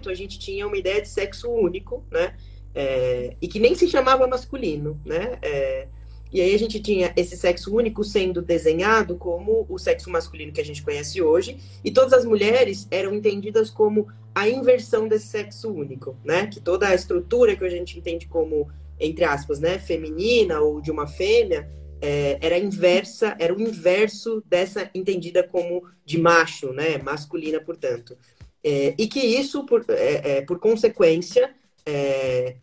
[0.07, 2.35] a gente tinha uma ideia de sexo único, né?
[2.73, 5.37] É, e que nem se chamava masculino, né?
[5.41, 5.87] É,
[6.31, 10.61] e aí a gente tinha esse sexo único sendo desenhado como o sexo masculino que
[10.61, 15.71] a gente conhece hoje, e todas as mulheres eram entendidas como a inversão desse sexo
[15.71, 16.47] único, né?
[16.47, 20.91] Que toda a estrutura que a gente entende como, entre aspas, né, feminina ou de
[20.91, 21.69] uma fêmea,
[22.05, 26.99] é, era inversa, era o inverso dessa entendida como de macho, né?
[26.99, 28.15] Masculina, portanto.
[28.63, 32.57] É, e que isso, por, é, é, por consequência, é,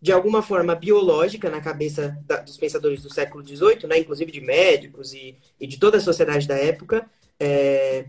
[0.00, 4.40] de alguma forma biológica na cabeça da, dos pensadores do século XVIII, né, inclusive de
[4.40, 8.04] médicos e, e de toda a sociedade da época, é,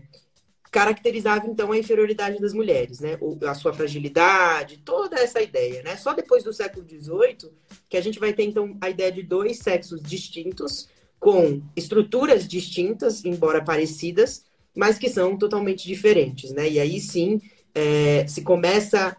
[0.76, 5.96] caracterizava então a inferioridade das mulheres, né, a sua fragilidade, toda essa ideia, né.
[5.96, 7.50] Só depois do século XVIII
[7.88, 10.86] que a gente vai ter então a ideia de dois sexos distintos
[11.18, 14.44] com estruturas distintas, embora parecidas,
[14.76, 16.68] mas que são totalmente diferentes, né?
[16.68, 17.40] E aí sim
[17.74, 19.16] é, se começa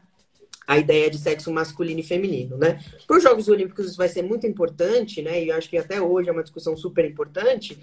[0.68, 2.80] a ideia de sexo masculino e feminino, né?
[3.08, 5.44] Para os Jogos Olímpicos isso vai ser muito importante, né?
[5.44, 7.80] E eu acho que até hoje é uma discussão super importante,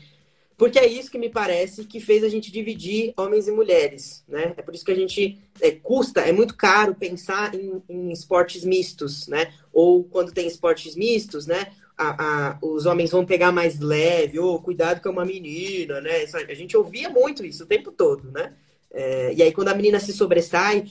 [0.57, 4.55] porque é isso que me parece que fez a gente dividir homens e mulheres, né?
[4.57, 8.65] É por isso que a gente é, custa, é muito caro pensar em, em esportes
[8.65, 9.53] mistos, né?
[9.73, 11.73] Ou quando tem esportes mistos, né?
[11.97, 16.25] a, a, os homens vão pegar mais leve, ou cuidado com uma menina, né?
[16.49, 18.53] A gente ouvia muito isso o tempo todo, né?
[18.91, 20.85] É, e aí, quando a menina se sobressai,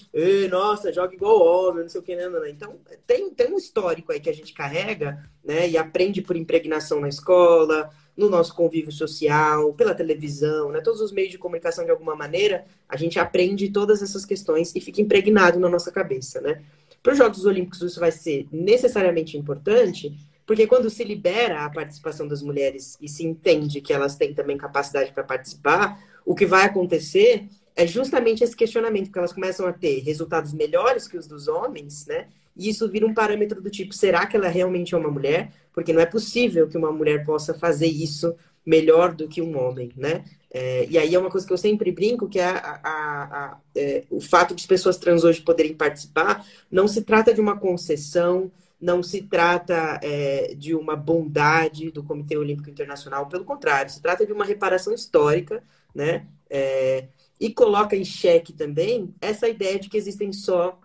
[0.49, 2.47] nossa, joga igual homem, não sei o que, né, não, não.
[2.47, 5.69] Então, tem, tem um histórico aí que a gente carrega, né?
[5.69, 10.81] E aprende por impregnação na escola, no nosso convívio social, pela televisão, né?
[10.81, 14.81] Todos os meios de comunicação, de alguma maneira, a gente aprende todas essas questões e
[14.81, 16.61] fica impregnado na nossa cabeça, né?
[17.01, 22.27] Para os Jogos Olímpicos, isso vai ser necessariamente importante, porque quando se libera a participação
[22.27, 26.65] das mulheres e se entende que elas têm também capacidade para participar, o que vai
[26.65, 31.47] acontecer é justamente esse questionamento, que elas começam a ter resultados melhores que os dos
[31.47, 32.27] homens, né?
[32.55, 35.51] E isso vira um parâmetro do tipo, será que ela realmente é uma mulher?
[35.73, 38.35] Porque não é possível que uma mulher possa fazer isso
[38.65, 40.23] melhor do que um homem, né?
[40.51, 43.57] É, e aí é uma coisa que eu sempre brinco, que é, a, a, a,
[43.75, 47.57] é, o fato de as pessoas trans hoje poderem participar não se trata de uma
[47.57, 54.01] concessão, não se trata é, de uma bondade do Comitê Olímpico Internacional, pelo contrário, se
[54.01, 55.63] trata de uma reparação histórica,
[55.93, 56.27] né?
[56.49, 57.07] É,
[57.39, 60.79] e coloca em xeque também essa ideia de que existem só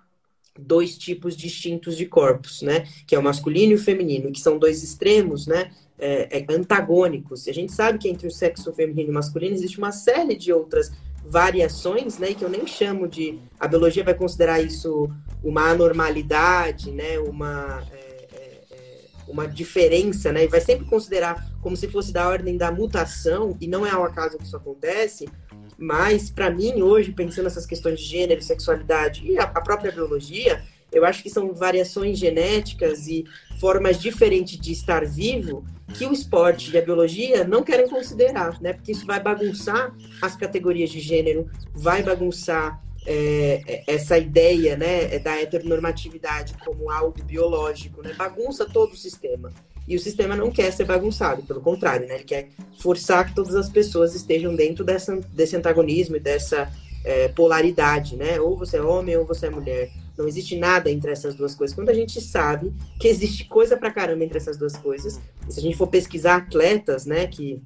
[0.58, 2.86] dois tipos distintos de corpos, né?
[3.06, 5.70] Que é o masculino e o feminino, que são dois extremos, né?
[5.98, 7.46] É, é, antagônicos.
[7.46, 10.52] E a gente sabe que entre o sexo feminino e masculino existe uma série de
[10.52, 10.92] outras
[11.24, 12.34] variações, né?
[12.34, 13.38] Que eu nem chamo de.
[13.58, 15.10] A biologia vai considerar isso
[15.42, 21.76] uma anormalidade, né, uma, é, é, é, uma diferença, né, e vai sempre considerar como
[21.76, 25.28] se fosse da ordem da mutação, e não é ao acaso que isso acontece,
[25.78, 30.60] Mas, para mim, hoje, pensando nessas questões de gênero, sexualidade e a, a própria biologia,
[30.90, 33.24] eu acho que são variações genéticas e
[33.60, 35.64] formas diferentes de estar vivo
[35.94, 38.72] que o esporte e a biologia não querem considerar, né?
[38.72, 45.18] Porque isso vai bagunçar as categorias de gênero, vai bagunçar é, é essa ideia, né,
[45.18, 48.12] da heteronormatividade como algo biológico, né?
[48.12, 49.52] Bagunça todo o sistema.
[49.88, 52.16] E o sistema não quer ser bagunçado, pelo contrário, né?
[52.16, 52.48] Ele quer
[52.78, 56.70] forçar que todas as pessoas estejam dentro dessa, desse antagonismo e dessa
[57.04, 58.38] é, polaridade, né?
[58.38, 59.90] Ou você é homem ou você é mulher.
[60.16, 61.74] Não existe nada entre essas duas coisas.
[61.74, 62.70] Quando a gente sabe
[63.00, 67.06] que existe coisa pra caramba entre essas duas coisas, se a gente for pesquisar atletas,
[67.06, 67.62] né, que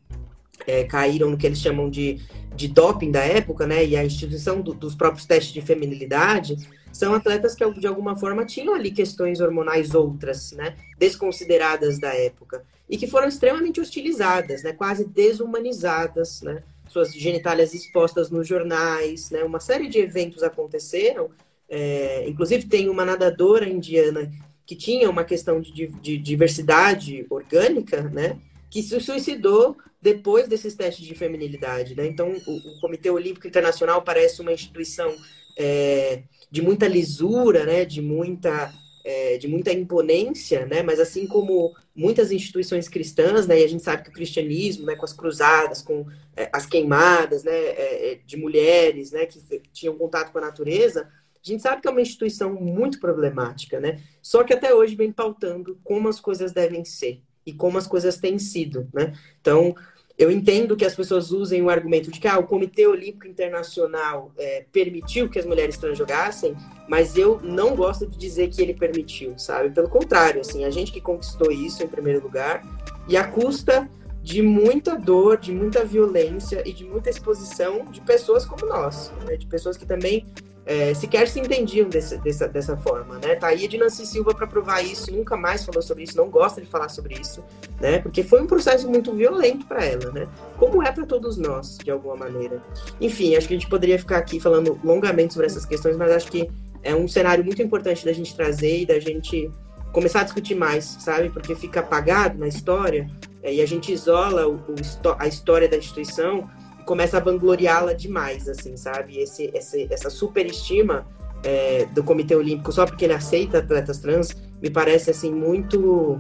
[0.67, 2.21] é, caíram no que eles chamam de,
[2.55, 6.57] de doping da época, né, e a instituição do, dos próprios testes de feminilidade,
[6.93, 12.65] são atletas que de alguma forma tinham ali questões hormonais outras, né, desconsideradas da época
[12.89, 19.43] e que foram extremamente hostilizadas, né, quase desumanizadas, né, suas genitálias expostas nos jornais, né,
[19.43, 21.31] uma série de eventos aconteceram,
[21.69, 24.31] é, inclusive tem uma nadadora indiana
[24.67, 28.39] que tinha uma questão de, de diversidade orgânica, né,
[28.71, 32.07] que se suicidou depois desses testes de feminilidade, né?
[32.07, 35.15] Então, o, o Comitê Olímpico Internacional parece uma instituição
[35.57, 38.71] é, de muita lisura, né, de muita
[39.05, 43.83] é, de muita imponência, né, mas assim como muitas instituições cristãs, né, e a gente
[43.83, 48.21] sabe que o cristianismo, né, com as cruzadas, com é, as queimadas, né, é, é,
[48.25, 49.41] de mulheres, né, que
[49.73, 54.01] tinham contato com a natureza, a gente sabe que é uma instituição muito problemática, né,
[54.21, 58.19] só que até hoje vem pautando como as coisas devem ser e como as coisas
[58.19, 59.75] têm sido, né, então
[60.19, 64.31] eu entendo que as pessoas usem o argumento de que ah, o Comitê Olímpico Internacional
[64.39, 66.55] é, permitiu que as mulheres trans jogassem,
[66.89, 69.71] mas eu não gosto de dizer que ele permitiu, sabe?
[69.71, 72.65] Pelo contrário, assim, a gente que conquistou isso em primeiro lugar
[73.09, 73.89] e a custa
[74.23, 79.37] de muita dor, de muita violência e de muita exposição de pessoas como nós, né?
[79.37, 80.25] de pessoas que também
[80.65, 83.35] é, sequer se entendiam desse, dessa, dessa forma, né?
[83.35, 86.61] Tá aí de Nancy Silva para provar isso, nunca mais falou sobre isso, não gosta
[86.61, 87.43] de falar sobre isso,
[87.81, 87.99] né?
[87.99, 90.29] Porque foi um processo muito violento para ela, né?
[90.57, 92.63] Como é para todos nós, de alguma maneira.
[93.01, 96.31] Enfim, acho que a gente poderia ficar aqui falando longamente sobre essas questões, mas acho
[96.31, 96.49] que
[96.83, 99.51] é um cenário muito importante da gente trazer e da gente
[99.93, 101.29] começar a discutir mais, sabe?
[101.29, 103.11] Porque fica apagado na história
[103.43, 104.75] é, e a gente isola o, o,
[105.19, 106.49] a história da instituição
[106.85, 109.19] começa a vangloriá-la demais, assim, sabe?
[109.19, 111.07] Esse, esse, essa superestima
[111.43, 116.17] é, do Comitê Olímpico só porque ele aceita atletas trans me parece, assim, muito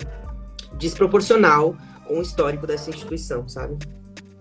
[0.77, 3.79] desproporcional com o histórico dessa instituição, sabe?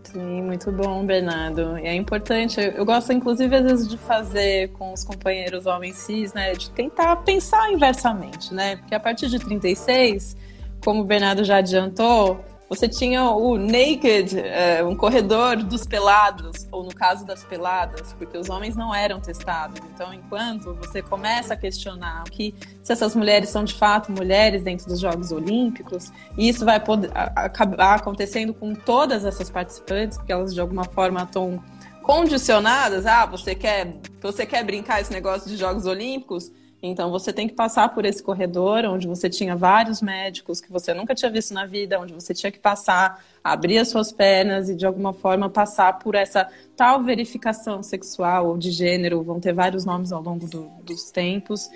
[0.04, 1.78] Sim, muito bom, Bernardo.
[1.78, 6.54] É importante, eu gosto, inclusive, às vezes, de fazer com os companheiros homens cis, né?
[6.54, 8.76] De tentar pensar inversamente, né?
[8.78, 10.36] Porque a partir de 36,
[10.84, 16.86] como o Bernardo já adiantou, você tinha o naked, é, um corredor dos pelados, ou
[16.86, 19.78] no caso das peladas, porque os homens não eram testados.
[19.94, 24.88] Então, enquanto você começa a questionar que se essas mulheres são de fato mulheres dentro
[24.88, 30.54] dos Jogos Olímpicos, e isso vai poder, acabar acontecendo com todas essas participantes, porque elas
[30.54, 31.62] de alguma forma estão
[32.04, 33.06] condicionadas.
[33.06, 36.50] Ah, você quer, você quer brincar esse negócio de Jogos Olímpicos?
[36.82, 40.94] Então você tem que passar por esse corredor onde você tinha vários médicos que você
[40.94, 44.76] nunca tinha visto na vida, onde você tinha que passar, abrir as suas pernas e
[44.76, 49.86] de alguma forma passar por essa tal verificação sexual ou de gênero, vão ter vários
[49.86, 51.70] nomes ao longo do, dos tempos.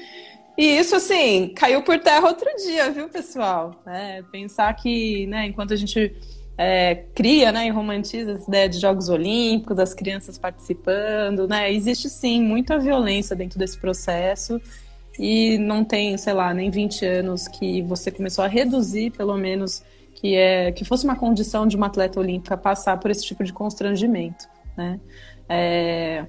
[0.58, 3.76] E isso, assim, caiu por terra outro dia, viu, pessoal?
[3.86, 6.15] É, pensar que, né, enquanto a gente
[6.58, 12.10] é, cria né, e romantiza essa ideia de Jogos Olímpicos, das crianças participando, né, existe
[12.10, 14.60] sim muita violência dentro desse processo
[15.19, 19.84] e não tem, sei lá, nem 20 anos que você começou a reduzir, pelo menos,
[20.13, 23.54] que é que fosse uma condição de uma atleta olímpica passar por esse tipo de
[23.54, 24.99] constrangimento, né?
[25.47, 26.25] É,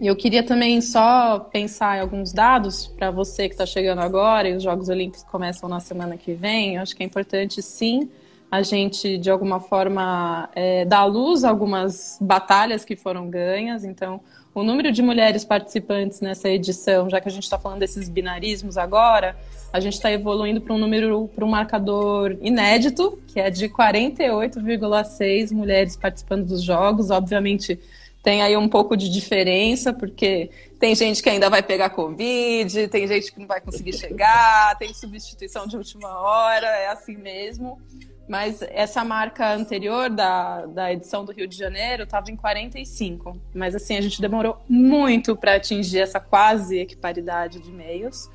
[0.00, 4.56] eu queria também só pensar em alguns dados para você que está chegando agora e
[4.56, 6.76] os Jogos Olímpicos começam na semana que vem.
[6.76, 8.08] Eu acho que é importante, sim,
[8.50, 13.84] a gente, de alguma forma, é, dar luz a algumas batalhas que foram ganhas.
[13.84, 14.20] Então,
[14.54, 18.76] o número de mulheres participantes nessa edição, já que a gente está falando desses binarismos
[18.76, 19.36] agora,
[19.72, 25.52] a gente está evoluindo para um número, para um marcador inédito, que é de 48,6
[25.52, 27.10] mulheres participando dos jogos.
[27.10, 27.80] Obviamente,
[28.22, 33.08] tem aí um pouco de diferença, porque tem gente que ainda vai pegar Covid, tem
[33.08, 37.80] gente que não vai conseguir chegar, tem substituição de última hora, é assim mesmo.
[38.28, 43.36] Mas essa marca anterior da, da edição do Rio de Janeiro estava em 45.
[43.54, 48.30] Mas assim, a gente demorou muito para atingir essa quase equiparidade de meios.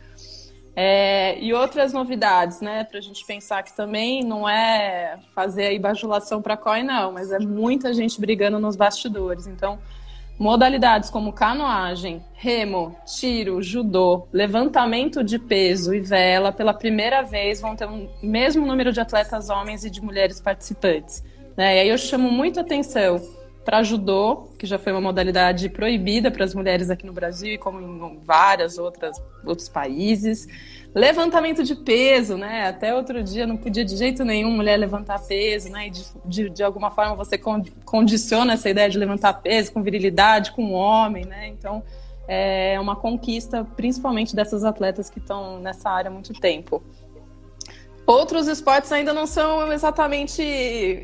[0.80, 2.84] É, e outras novidades, né?
[2.84, 7.32] Para a gente pensar que também não é fazer aí bajulação para COI, não, mas
[7.32, 9.48] é muita gente brigando nos bastidores.
[9.48, 9.80] Então,
[10.40, 17.76] Modalidades como canoagem, remo, tiro, judô, levantamento de peso e vela, pela primeira vez vão
[17.76, 21.24] ter o mesmo número de atletas homens e de mulheres participantes.
[21.58, 21.78] Né?
[21.78, 23.20] E aí eu chamo muito atenção
[23.66, 27.58] para judô, que já foi uma modalidade proibida para as mulheres aqui no Brasil e
[27.58, 30.48] como em várias outras outros países.
[30.98, 32.68] Levantamento de peso, né?
[32.68, 35.86] Até outro dia não podia de jeito nenhum mulher levantar peso, né?
[35.86, 37.40] E de, de, de alguma forma você
[37.86, 41.50] condiciona essa ideia de levantar peso com virilidade, com homem, né?
[41.50, 41.84] Então
[42.28, 46.82] é uma conquista, principalmente dessas atletas que estão nessa área há muito tempo.
[48.04, 50.42] Outros esportes ainda não são exatamente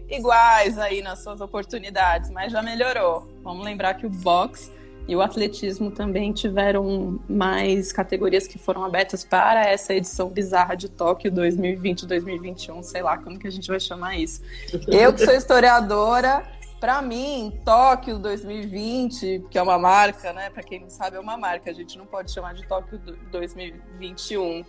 [0.10, 3.32] iguais aí nas suas oportunidades, mas já melhorou.
[3.44, 4.72] Vamos lembrar que o boxe
[5.08, 10.90] e o atletismo também tiveram mais categorias que foram abertas para essa edição bizarra de
[10.90, 14.42] Tóquio 2020-2021, sei lá como que a gente vai chamar isso.
[14.88, 16.44] Eu que sou historiadora,
[16.80, 20.50] para mim, Tóquio 2020, que é uma marca, né?
[20.50, 21.70] Para quem não sabe, é uma marca.
[21.70, 23.00] A gente não pode chamar de Tóquio
[23.32, 24.64] 2021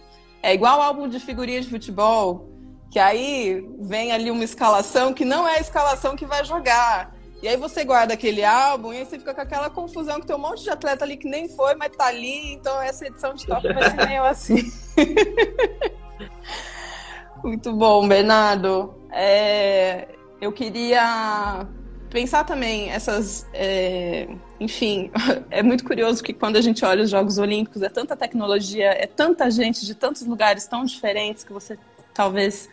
[0.45, 2.51] é igual álbum de figurinha de futebol,
[2.91, 7.13] que aí vem ali uma escalação que não é a escalação que vai jogar.
[7.45, 10.38] E aí você guarda aquele álbum e você fica com aquela confusão que tem um
[10.38, 13.70] monte de atleta ali que nem foi, mas tá ali, então essa edição de top
[13.70, 14.72] vai ser meio assim.
[17.45, 18.95] Muito bom, Bernardo.
[19.12, 20.09] É,
[20.40, 21.66] eu queria
[22.09, 23.47] pensar também essas.
[23.53, 24.26] É,
[24.59, 25.11] enfim,
[25.51, 29.07] é muito curioso que quando a gente olha os Jogos Olímpicos, é tanta tecnologia, é
[29.07, 31.78] tanta gente de tantos lugares tão diferentes que você
[32.14, 32.70] talvez.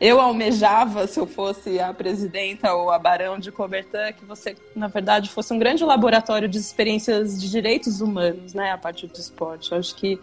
[0.00, 4.88] Eu almejava, se eu fosse a presidenta ou a barão de Coubertin, que você, na
[4.88, 9.72] verdade, fosse um grande laboratório de experiências de direitos humanos, né, a partir do esporte.
[9.72, 10.20] Eu acho que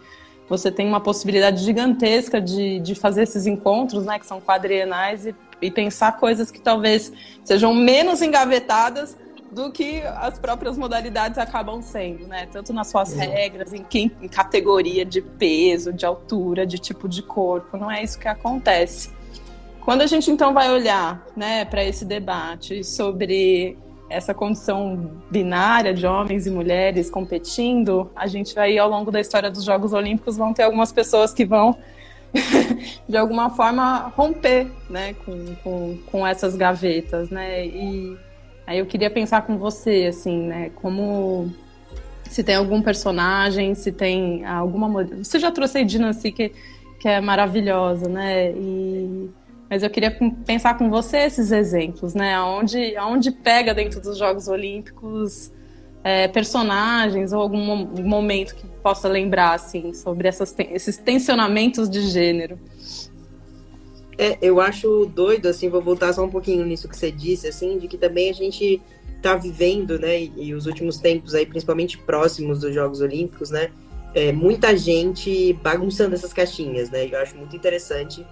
[0.48, 5.34] você tem uma possibilidade gigantesca de, de fazer esses encontros, né, que são quadrienais, e
[5.62, 7.12] e pensar coisas que talvez
[7.44, 9.16] sejam menos engavetadas
[9.50, 12.48] do que as próprias modalidades acabam sendo, né?
[12.50, 17.22] Tanto nas suas regras, em, que, em categoria de peso, de altura, de tipo de
[17.22, 19.10] corpo, não é isso que acontece.
[19.84, 23.76] Quando a gente então vai olhar, né, para esse debate sobre
[24.08, 29.50] essa condição binária de homens e mulheres competindo, a gente vai ao longo da história
[29.50, 31.76] dos Jogos Olímpicos vão ter algumas pessoas que vão
[33.08, 37.66] de alguma forma romper né, com, com, com essas gavetas, né?
[37.66, 38.16] E
[38.66, 40.70] aí eu queria pensar com você, assim, né?
[40.76, 41.50] Como
[42.30, 45.04] se tem algum personagem, se tem alguma.
[45.04, 46.52] Você já trouxe a Dinancy que,
[47.00, 48.52] que é maravilhosa, né?
[48.52, 49.30] E,
[49.72, 50.14] mas eu queria
[50.44, 52.34] pensar com você esses exemplos, né?
[52.34, 55.50] Aonde, aonde pega dentro dos Jogos Olímpicos
[56.04, 62.60] é, personagens ou algum momento que possa lembrar assim sobre essas, esses tensionamentos de gênero.
[64.18, 67.78] É, eu acho doido, assim, vou voltar só um pouquinho nisso que você disse, assim,
[67.78, 68.78] de que também a gente
[69.22, 73.70] tá vivendo, né, e, e os últimos tempos aí, principalmente próximos dos Jogos Olímpicos, né,
[74.14, 78.22] é, muita gente bagunçando essas caixinhas, né, eu acho muito interessante.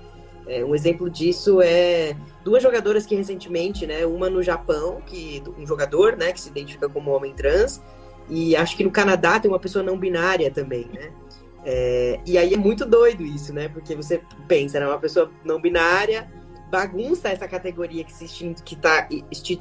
[0.50, 5.64] É, um exemplo disso é duas jogadoras que recentemente, né, uma no Japão, que um
[5.64, 7.80] jogador, né, que se identifica como homem trans,
[8.28, 11.12] e acho que no Canadá tem uma pessoa não binária também, né?
[11.64, 13.68] É, e aí é muito doido isso, né?
[13.68, 14.86] Porque você pensa, né?
[14.86, 16.28] Uma pessoa não binária
[16.70, 19.08] bagunça essa categoria que está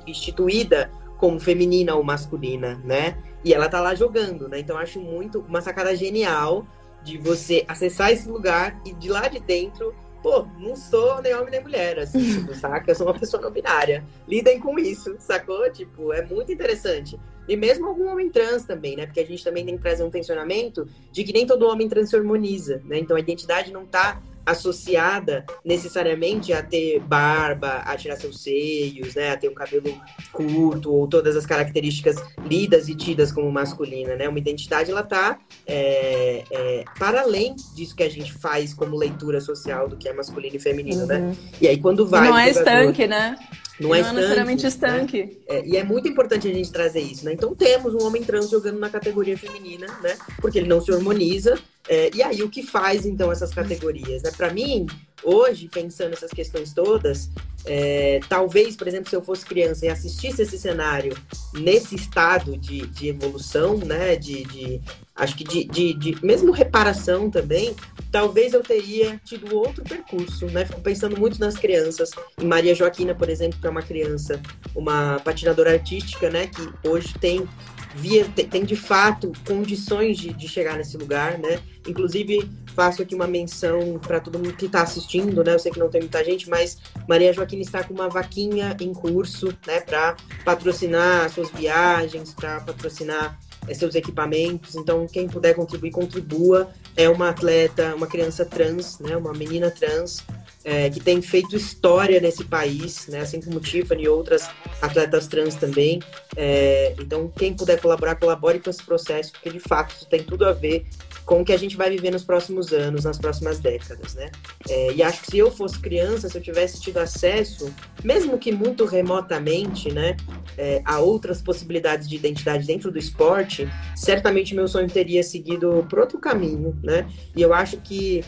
[0.08, 3.18] instituída como feminina ou masculina, né?
[3.44, 4.60] E ela tá lá jogando, né?
[4.60, 6.66] Então acho muito uma sacada genial
[7.04, 11.52] de você acessar esse lugar e de lá de dentro pô, não sou nem homem
[11.52, 12.92] nem mulher, assim, tipo, saca?
[12.92, 14.04] Eu sou uma pessoa não binária.
[14.28, 15.70] Lidem com isso, sacou?
[15.72, 17.20] Tipo, é muito interessante.
[17.48, 19.06] E mesmo algum homem trans também, né?
[19.06, 22.10] Porque a gente também tem que trazer um tensionamento de que nem todo homem trans
[22.10, 23.00] se hormoniza, né?
[23.00, 29.32] Então a identidade não tá associada necessariamente a ter barba, a tirar seus seios, né,
[29.32, 30.00] a ter um cabelo
[30.32, 32.16] curto ou todas as características
[32.46, 34.28] lidas e tidas como masculina, né?
[34.28, 39.40] Uma identidade ela tá é, é, para além disso que a gente faz como leitura
[39.42, 41.18] social do que é masculino e feminino, né?
[41.18, 41.30] uhum.
[41.30, 41.36] né?
[41.62, 43.38] E aí quando vai e não é estanque, né?
[43.80, 45.24] Não, é, não é necessariamente estanque.
[45.24, 45.32] Né?
[45.48, 47.34] É, e é muito importante a gente trazer isso, né?
[47.34, 50.18] Então temos um homem trans jogando na categoria feminina, né?
[50.42, 51.58] Porque ele não se hormoniza.
[51.88, 54.22] É, e aí o que faz então essas categorias?
[54.22, 54.32] Né?
[54.36, 54.86] Para mim,
[55.24, 57.30] hoje, pensando essas questões todas,
[57.66, 61.18] é, talvez, por exemplo, se eu fosse criança e assistisse esse cenário
[61.54, 64.16] nesse estado de, de evolução, né?
[64.18, 64.82] De, de
[65.16, 67.76] acho que de, de, de mesmo reparação também,
[68.12, 70.66] talvez eu teria tido outro percurso, né?
[70.66, 72.12] Fico pensando muito nas crianças.
[72.42, 74.42] Em Maria Joaquina, por exemplo, que é uma criança,
[74.76, 76.48] uma patinadora artística, né?
[76.48, 77.48] Que hoje tem
[77.96, 81.60] via, tem de fato condições de, de chegar nesse lugar, né?
[81.88, 85.54] Inclusive, faço aqui uma menção para todo mundo que está assistindo, né?
[85.54, 88.94] Eu sei que não tem muita gente, mas Maria Joaquina está com uma vaquinha em
[88.94, 89.82] curso, né?
[89.82, 94.76] Para patrocinar suas viagens, para patrocinar é, seus equipamentos.
[94.76, 96.70] Então, quem puder contribuir, contribua.
[97.00, 99.16] É uma atleta, uma criança trans, né?
[99.16, 100.22] Uma menina trans
[100.66, 103.22] é, que tem feito história nesse país, né?
[103.22, 104.50] Assim como Tiffany e outras
[104.82, 106.02] atletas trans também.
[106.36, 110.46] É, então, quem puder colaborar, colabore com esse processo, porque de fato isso tem tudo
[110.46, 110.86] a ver
[111.30, 114.32] com o que a gente vai viver nos próximos anos, nas próximas décadas, né?
[114.68, 117.72] É, e acho que se eu fosse criança, se eu tivesse tido acesso,
[118.04, 120.18] mesmo que muito remotamente, né,
[120.58, 126.00] é, a outras possibilidades de identidade dentro do esporte, certamente meu sonho teria seguido por
[126.00, 127.08] outro caminho, né?
[127.36, 128.26] E eu acho que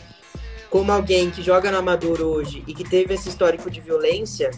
[0.70, 4.48] como alguém que joga no amador hoje e que teve esse histórico de violência,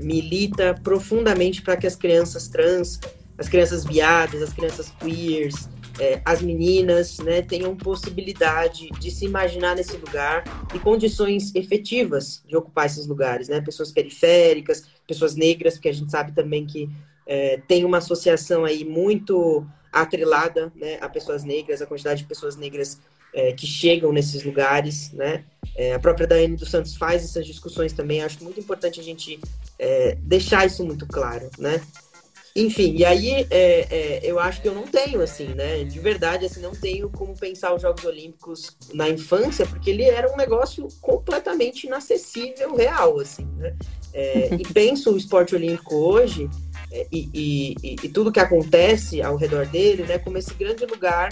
[0.00, 2.98] milita profundamente para que as crianças trans,
[3.38, 5.68] as crianças viadas, as crianças queers,
[5.98, 10.44] é, as meninas né, tenham possibilidade de se imaginar nesse lugar
[10.74, 13.60] e condições efetivas de ocupar esses lugares, né?
[13.60, 16.88] Pessoas periféricas, pessoas negras, porque a gente sabe também que
[17.26, 22.56] é, tem uma associação aí muito atrelada né, a pessoas negras, a quantidade de pessoas
[22.56, 23.00] negras
[23.34, 25.44] é, que chegam nesses lugares, né?
[25.76, 28.22] É, a própria Daiane dos Santos faz essas discussões também.
[28.22, 29.38] Acho muito importante a gente
[29.78, 31.80] é, deixar isso muito claro, né?
[32.58, 35.84] Enfim, e aí é, é, eu acho que eu não tenho, assim, né?
[35.84, 40.32] De verdade, assim, não tenho como pensar os Jogos Olímpicos na infância, porque ele era
[40.32, 43.76] um negócio completamente inacessível, real, assim, né?
[44.12, 46.50] É, e penso o esporte olímpico hoje
[46.90, 50.18] é, e, e, e, e, tudo que acontece ao redor dele, né?
[50.18, 51.28] Como esse grande lugar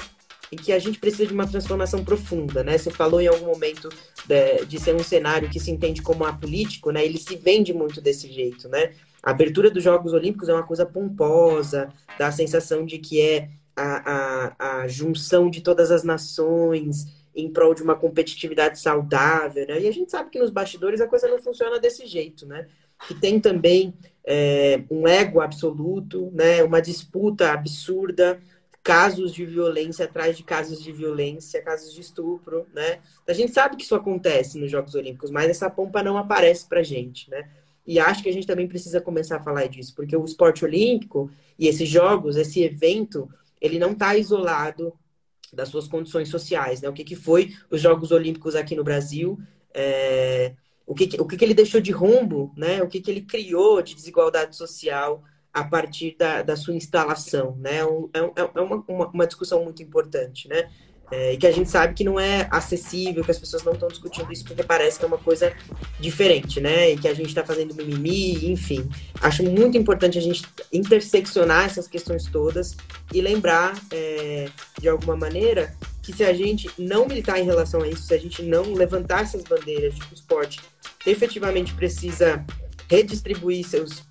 [0.53, 2.79] em que a gente precisa de uma transformação profunda, né?
[2.79, 3.89] Você falou em algum momento
[4.27, 7.05] de, de ser um cenário que se entende como apolítico, né?
[7.05, 8.93] Ele se vende muito desse jeito, né?
[9.27, 13.51] A abertura dos Jogos Olímpicos é uma coisa pomposa, dá a sensação de que é
[13.74, 14.12] a,
[14.55, 19.81] a, a junção de todas as nações em prol de uma competitividade saudável, né?
[19.81, 22.68] E a gente sabe que nos bastidores a coisa não funciona desse jeito, né?
[23.09, 23.93] Que tem também
[24.24, 26.62] é, um ego absoluto, né?
[26.62, 28.41] Uma disputa absurda,
[28.81, 33.01] casos de violência atrás de casos de violência, casos de estupro, né?
[33.27, 36.85] A gente sabe que isso acontece nos Jogos Olímpicos, mas essa pompa não aparece pra
[36.85, 37.51] gente, né?
[37.87, 41.30] E acho que a gente também precisa começar a falar disso, porque o esporte olímpico
[41.59, 43.28] e esses jogos, esse evento,
[43.61, 44.93] ele não está isolado
[45.53, 46.89] das suas condições sociais, né?
[46.89, 49.39] O que, que foi os Jogos Olímpicos aqui no Brasil,
[49.72, 50.55] é...
[50.84, 52.82] o, que, o que, que ele deixou de rumbo, né?
[52.82, 55.22] O que, que ele criou de desigualdade social
[55.53, 57.78] a partir da, da sua instalação, né?
[58.12, 60.70] É, é, é uma, uma, uma discussão muito importante, né?
[61.11, 63.89] É, e que a gente sabe que não é acessível, que as pessoas não estão
[63.89, 65.53] discutindo isso porque parece que é uma coisa
[66.01, 66.91] diferente, né?
[66.91, 68.89] E que a gente está fazendo mimimi, enfim.
[69.21, 70.43] Acho muito importante a gente
[70.73, 72.77] interseccionar essas questões todas
[73.15, 74.49] e lembrar, é,
[74.81, 78.19] de alguma maneira, que se a gente não militar em relação a isso, se a
[78.19, 80.61] gente não levantar essas bandeiras de que o esporte
[81.07, 82.45] efetivamente precisa
[82.89, 84.03] redistribuir seus,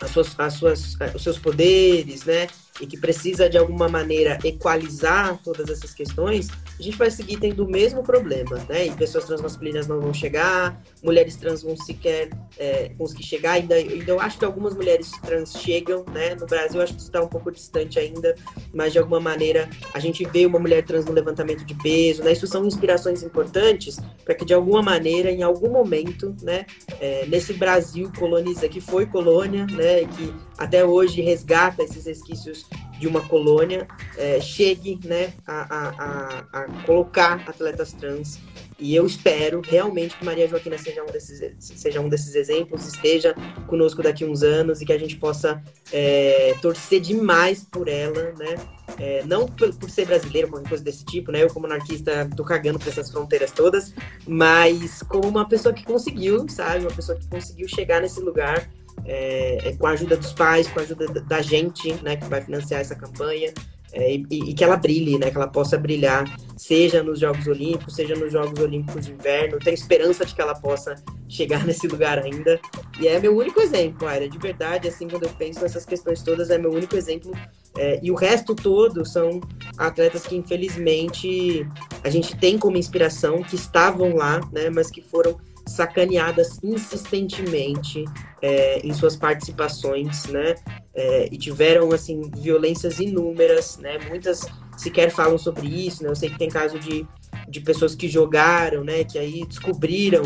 [0.00, 2.46] as suas, as suas, os seus poderes, né?
[2.80, 7.64] E que precisa de alguma maneira equalizar todas essas questões, a gente vai seguir tendo
[7.64, 8.86] o mesmo problema, né?
[8.86, 14.10] E pessoas transmasculinas não vão chegar, mulheres trans vão sequer é, conseguir chegar, ainda, ainda
[14.10, 16.34] eu acho que algumas mulheres trans chegam, né?
[16.34, 18.34] No Brasil, acho que está um pouco distante ainda,
[18.72, 22.32] mas de alguma maneira a gente vê uma mulher trans no levantamento de peso, né?
[22.32, 26.64] Isso são inspirações importantes para que de alguma maneira, em algum momento, né?
[27.00, 30.04] É, nesse Brasil coloniza, que foi colônia, né?
[30.04, 32.66] Que até hoje resgata esses resquícios
[32.98, 33.88] de uma colônia
[34.18, 38.38] é, chegue né, a, a, a, colocar atletas trans.
[38.78, 43.34] E eu espero realmente que Maria Joaquina seja um desses, seja um desses exemplos, esteja
[43.66, 48.56] conosco daqui uns anos e que a gente possa é, torcer demais por ela, né?
[48.98, 51.42] É, não por, por, ser brasileira, uma coisa desse tipo, né?
[51.42, 53.94] Eu, como anarquista, tô cagando pra essas fronteiras todas,
[54.26, 56.84] mas como uma pessoa que conseguiu, sabe?
[56.84, 58.68] Uma pessoa que conseguiu chegar nesse lugar
[59.04, 62.40] é, é, com a ajuda dos pais, com a ajuda da gente, né, que vai
[62.40, 63.52] financiar essa campanha,
[63.92, 66.24] é, e, e, que ela brilhe, né, que ela possa brilhar,
[66.56, 69.58] seja nos Jogos Olímpicos, seja nos Jogos Olímpicos de Inverno.
[69.58, 70.94] Tenho esperança de que ela possa
[71.28, 72.60] chegar nesse lugar ainda.
[73.00, 76.50] E é meu único exemplo, Aira, de verdade, assim, quando eu penso nessas questões todas,
[76.50, 77.32] é meu único exemplo.
[77.76, 79.40] É, e o resto todo são
[79.76, 81.66] atletas que, infelizmente,
[82.04, 85.36] a gente tem como inspiração, que estavam lá, né, mas que foram
[85.66, 88.04] sacaneadas insistentemente
[88.42, 90.54] é, em suas participações, né?
[90.94, 93.98] É, e tiveram assim violências inúmeras, né?
[94.08, 96.08] Muitas sequer falam sobre isso, né?
[96.08, 97.06] Eu sei que tem caso de,
[97.48, 99.04] de pessoas que jogaram, né?
[99.04, 100.22] Que aí descobriram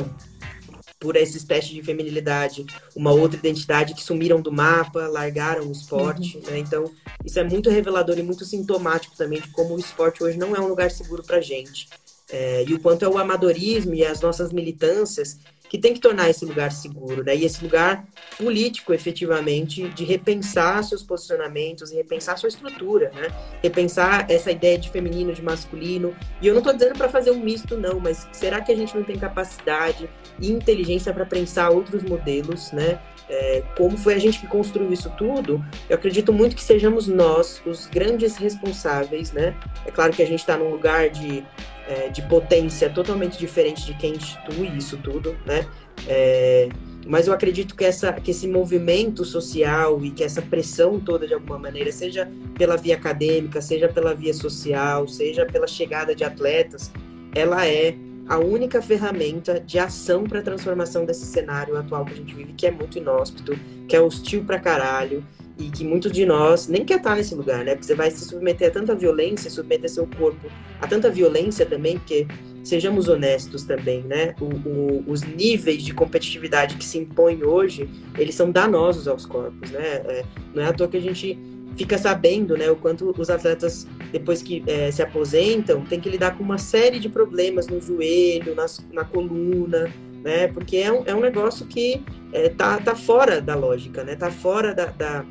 [1.05, 2.65] por esses testes de feminilidade,
[2.97, 6.51] uma outra identidade que sumiram do mapa, largaram o esporte, uhum.
[6.51, 6.59] né?
[6.59, 6.91] Então,
[7.23, 10.61] isso é muito revelador e muito sintomático também de como o esporte hoje não é
[10.61, 11.91] um lugar seguro pra gente.
[12.31, 15.39] É, e o quanto é o amadorismo e as nossas militâncias
[15.75, 17.35] que tem que tornar esse lugar seguro, né?
[17.35, 18.07] E esse lugar
[18.39, 23.27] político, efetivamente, de repensar seus posicionamentos e repensar sua estrutura, né?
[23.61, 26.15] Repensar essa ideia de feminino, de masculino.
[26.41, 28.95] E eu não estou dizendo para fazer um misto, não, mas será que a gente
[28.95, 30.09] não tem capacidade
[30.39, 33.01] e inteligência para pensar outros modelos, né?
[33.29, 37.61] É, como foi a gente que construiu isso tudo, eu acredito muito que sejamos nós
[37.67, 39.57] os grandes responsáveis, né?
[39.85, 41.43] É claro que a gente está num lugar de
[41.89, 45.67] é, de potência totalmente diferente de quem institui isso tudo, né?
[46.07, 46.69] É,
[47.07, 51.35] mas eu acredito que, essa, que esse movimento social e que essa pressão toda, de
[51.35, 56.91] alguma maneira, seja pela via acadêmica, seja pela via social, seja pela chegada de atletas,
[57.35, 57.95] ela é
[58.27, 62.55] a única ferramenta de ação para a transformação desse cenário atual que a gente vive,
[62.55, 65.23] que é muito inóspito, que é hostil para caralho,
[65.59, 67.73] e que muitos de nós nem quer estar nesse lugar, né?
[67.73, 70.51] Porque você vai se submeter a tanta violência, submeter seu corpo
[70.81, 72.27] a tanta violência também, porque
[72.63, 74.35] sejamos honestos também, né?
[74.41, 77.89] O, o, os níveis de competitividade que se impõem hoje,
[78.19, 79.81] eles são danosos aos corpos, né?
[79.83, 80.25] É,
[80.55, 81.39] não é à toa que a gente
[81.77, 86.37] fica sabendo, né, o quanto os atletas depois que é, se aposentam tem que lidar
[86.37, 89.93] com uma série de problemas no joelho, nas, na coluna,
[90.25, 90.49] né?
[90.49, 92.03] Porque é um, é um negócio que
[92.33, 94.17] é, tá, tá fora da lógica, né?
[94.17, 95.25] Tá fora da, da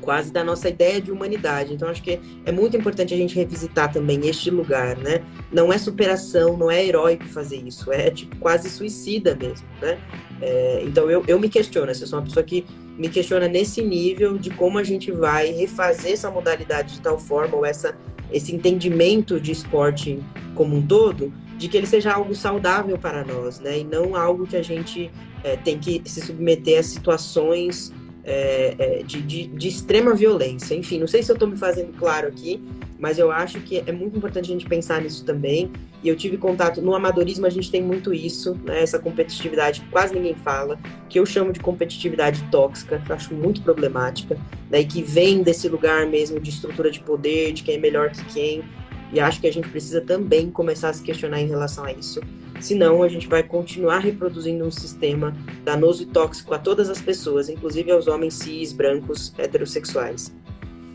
[0.00, 1.74] quase da nossa ideia de humanidade.
[1.74, 5.22] Então, acho que é muito importante a gente revisitar também este lugar, né?
[5.52, 9.98] Não é superação, não é heróico fazer isso, é tipo quase suicida mesmo, né?
[10.40, 12.64] É, então, eu, eu me questiono, se eu sou uma pessoa que
[12.96, 17.56] me questiona nesse nível de como a gente vai refazer essa modalidade de tal forma,
[17.56, 17.94] ou essa,
[18.32, 20.18] esse entendimento de esporte
[20.54, 21.30] como um todo,
[21.60, 23.80] de que ele seja algo saudável para nós, né?
[23.80, 25.10] E não algo que a gente
[25.44, 27.92] é, tem que se submeter a situações
[28.24, 30.74] é, de, de, de, extrema violência.
[30.74, 32.62] Enfim, não sei se eu estou me fazendo claro aqui,
[32.98, 35.70] mas eu acho que é muito importante a gente pensar nisso também.
[36.02, 39.88] E eu tive contato no amadorismo, a gente tem muito isso, né, essa competitividade que
[39.88, 40.78] quase ninguém fala,
[41.10, 44.38] que eu chamo de competitividade tóxica, que eu acho muito problemática,
[44.70, 48.08] né, e que vem desse lugar mesmo de estrutura de poder, de quem é melhor
[48.08, 48.64] que quem.
[49.12, 52.20] E acho que a gente precisa também começar a se questionar em relação a isso.
[52.60, 55.34] Senão, a gente vai continuar reproduzindo um sistema
[55.64, 60.32] danoso e tóxico a todas as pessoas, inclusive aos homens cis, brancos, heterossexuais.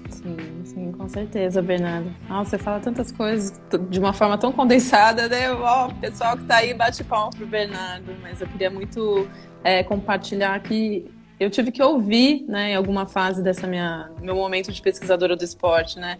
[0.09, 2.13] Sim, sim, com certeza, Bernardo.
[2.29, 3.59] Nossa, você fala tantas coisas
[3.89, 5.51] de uma forma tão condensada, né?
[5.51, 9.27] O pessoal que está aí bate palma pro Bernardo, mas eu queria muito
[9.63, 11.09] é, compartilhar que
[11.39, 15.43] eu tive que ouvir, né, em alguma fase dessa minha meu momento de pesquisadora do
[15.43, 16.17] esporte, né?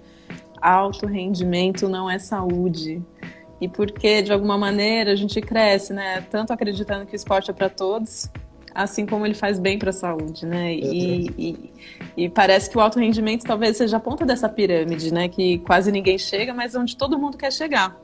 [0.68, 3.00] Alto rendimento não é saúde
[3.60, 6.22] e porque de alguma maneira a gente cresce, né?
[6.30, 8.32] Tanto acreditando que o esporte é para todos,
[8.74, 10.74] assim como ele faz bem para a saúde, né?
[10.74, 11.74] E, e,
[12.18, 15.30] e, parece que o alto rendimento talvez seja a ponta dessa pirâmide, né?
[15.30, 17.96] Que quase ninguém chega, mas onde todo mundo quer chegar.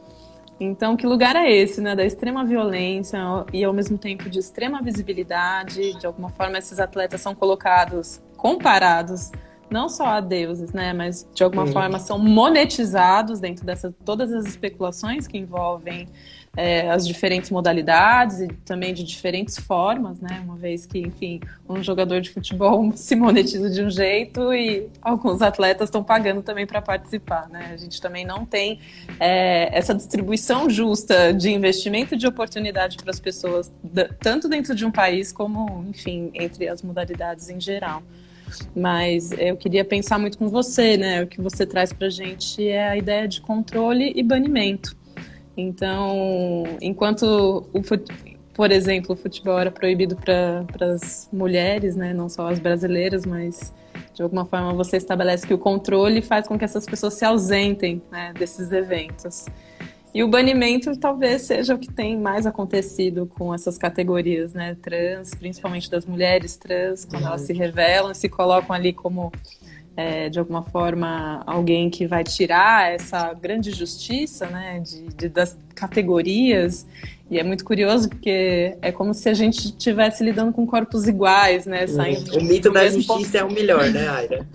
[0.59, 1.95] Então, que lugar é esse, né?
[1.95, 3.19] Da extrema violência
[3.51, 5.97] e ao mesmo tempo de extrema visibilidade.
[5.99, 9.31] De alguma forma, esses atletas são colocados, comparados
[9.71, 14.45] não só a deuses, né, mas de alguma forma são monetizados dentro dessas todas as
[14.45, 16.07] especulações que envolvem
[16.55, 20.41] é, as diferentes modalidades e também de diferentes formas, né?
[20.43, 25.41] Uma vez que, enfim, um jogador de futebol se monetiza de um jeito e alguns
[25.41, 27.71] atletas estão pagando também para participar, né?
[27.73, 28.79] A gente também não tem
[29.19, 33.71] é, essa distribuição justa de investimento e de oportunidade para as pessoas,
[34.19, 38.03] tanto dentro de um país como, enfim, entre as modalidades em geral.
[38.75, 41.23] Mas eu queria pensar muito com você, né?
[41.23, 44.95] O que você traz para gente é a ideia de controle e banimento.
[45.55, 47.81] Então, enquanto o
[48.53, 52.13] por exemplo, o futebol era proibido para as mulheres, né?
[52.13, 53.73] Não só as brasileiras, mas
[54.13, 58.01] de alguma forma você estabelece que o controle faz com que essas pessoas se ausentem
[58.11, 59.45] né, desses eventos.
[60.13, 65.33] E o banimento talvez seja o que tem mais acontecido com essas categorias, né, trans,
[65.33, 69.31] principalmente das mulheres trans, quando elas se revelam, se colocam ali como
[69.95, 75.57] é, de alguma forma alguém que vai tirar essa grande justiça, né, de, de das
[75.75, 76.85] categorias
[77.31, 81.65] e é muito curioso porque é como se a gente estivesse lidando com corpos iguais,
[81.65, 81.87] né?
[81.87, 83.35] Saindo o mito da justiça ponto.
[83.37, 84.45] é o melhor, né, Aira?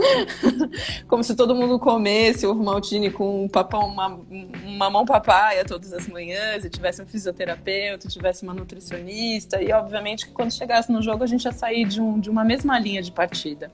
[1.08, 4.20] como se todo mundo comesse ovo maltine com papão, uma,
[4.62, 10.26] uma mão papaya todas as manhãs, e tivesse um fisioterapeuta, tivesse uma nutricionista, e obviamente
[10.26, 13.00] que quando chegasse no jogo a gente ia sair de, um, de uma mesma linha
[13.00, 13.72] de partida.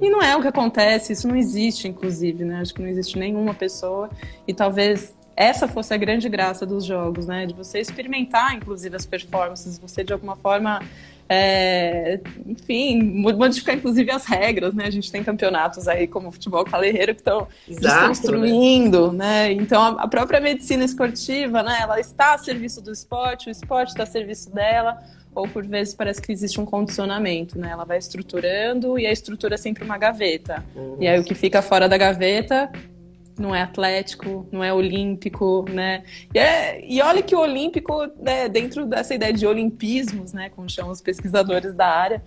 [0.00, 2.60] E não é o que acontece, isso não existe, inclusive, né?
[2.60, 4.10] Acho que não existe nenhuma pessoa,
[4.46, 7.46] e talvez essa fosse a grande graça dos jogos, né?
[7.46, 10.80] De você experimentar, inclusive, as performances, você de alguma forma
[11.28, 14.84] é, enfim, modificar inclusive as regras, né?
[14.86, 19.48] A gente tem campeonatos aí como o futebol calerreiro que estão desconstruindo, né?
[19.48, 19.52] né?
[19.52, 21.78] Então a, própria medicina esportiva, né?
[21.80, 25.02] Ela está a serviço do esporte, o esporte está a serviço dela,
[25.34, 27.70] ou por vezes parece que existe um condicionamento, né?
[27.70, 30.64] Ela vai estruturando e a estrutura é sempre uma gaveta.
[30.74, 30.96] Uhum.
[31.00, 32.70] E aí o que fica fora da gaveta
[33.38, 36.04] não é atlético, não é olímpico, né?
[36.32, 40.68] E, é, e olha que o olímpico, né, dentro dessa ideia de olimpismos, né, como
[40.70, 42.22] chamam os pesquisadores da área,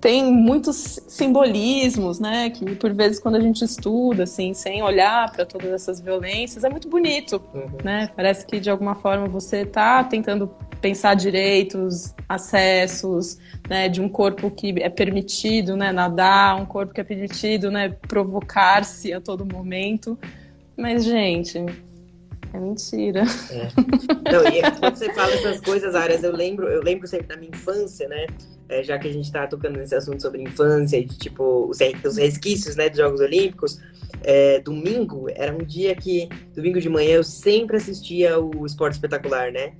[0.00, 5.44] tem muitos simbolismos, né, que por vezes quando a gente estuda, assim, sem olhar para
[5.44, 7.78] todas essas violências, é muito bonito, uhum.
[7.82, 8.08] né?
[8.14, 10.48] Parece que de alguma forma você está tentando
[10.80, 13.38] pensar direitos, acessos,
[13.68, 17.88] né, de um corpo que é permitido, né, nadar, um corpo que é permitido, né,
[18.06, 20.16] provocar-se a todo momento.
[20.76, 21.64] Mas, gente,
[22.52, 23.24] é mentira.
[23.50, 24.32] É.
[24.32, 27.50] Não, e quando você fala essas coisas, Arias, eu lembro, eu lembro sempre da minha
[27.50, 28.26] infância, né?
[28.68, 31.78] É, já que a gente está tocando nesse assunto sobre infância e de, tipo os,
[32.04, 33.80] os resquícios, né, dos Jogos Olímpicos.
[34.22, 39.52] É, domingo era um dia que domingo de manhã eu sempre assistia o Esporte Espetacular,
[39.52, 39.72] né?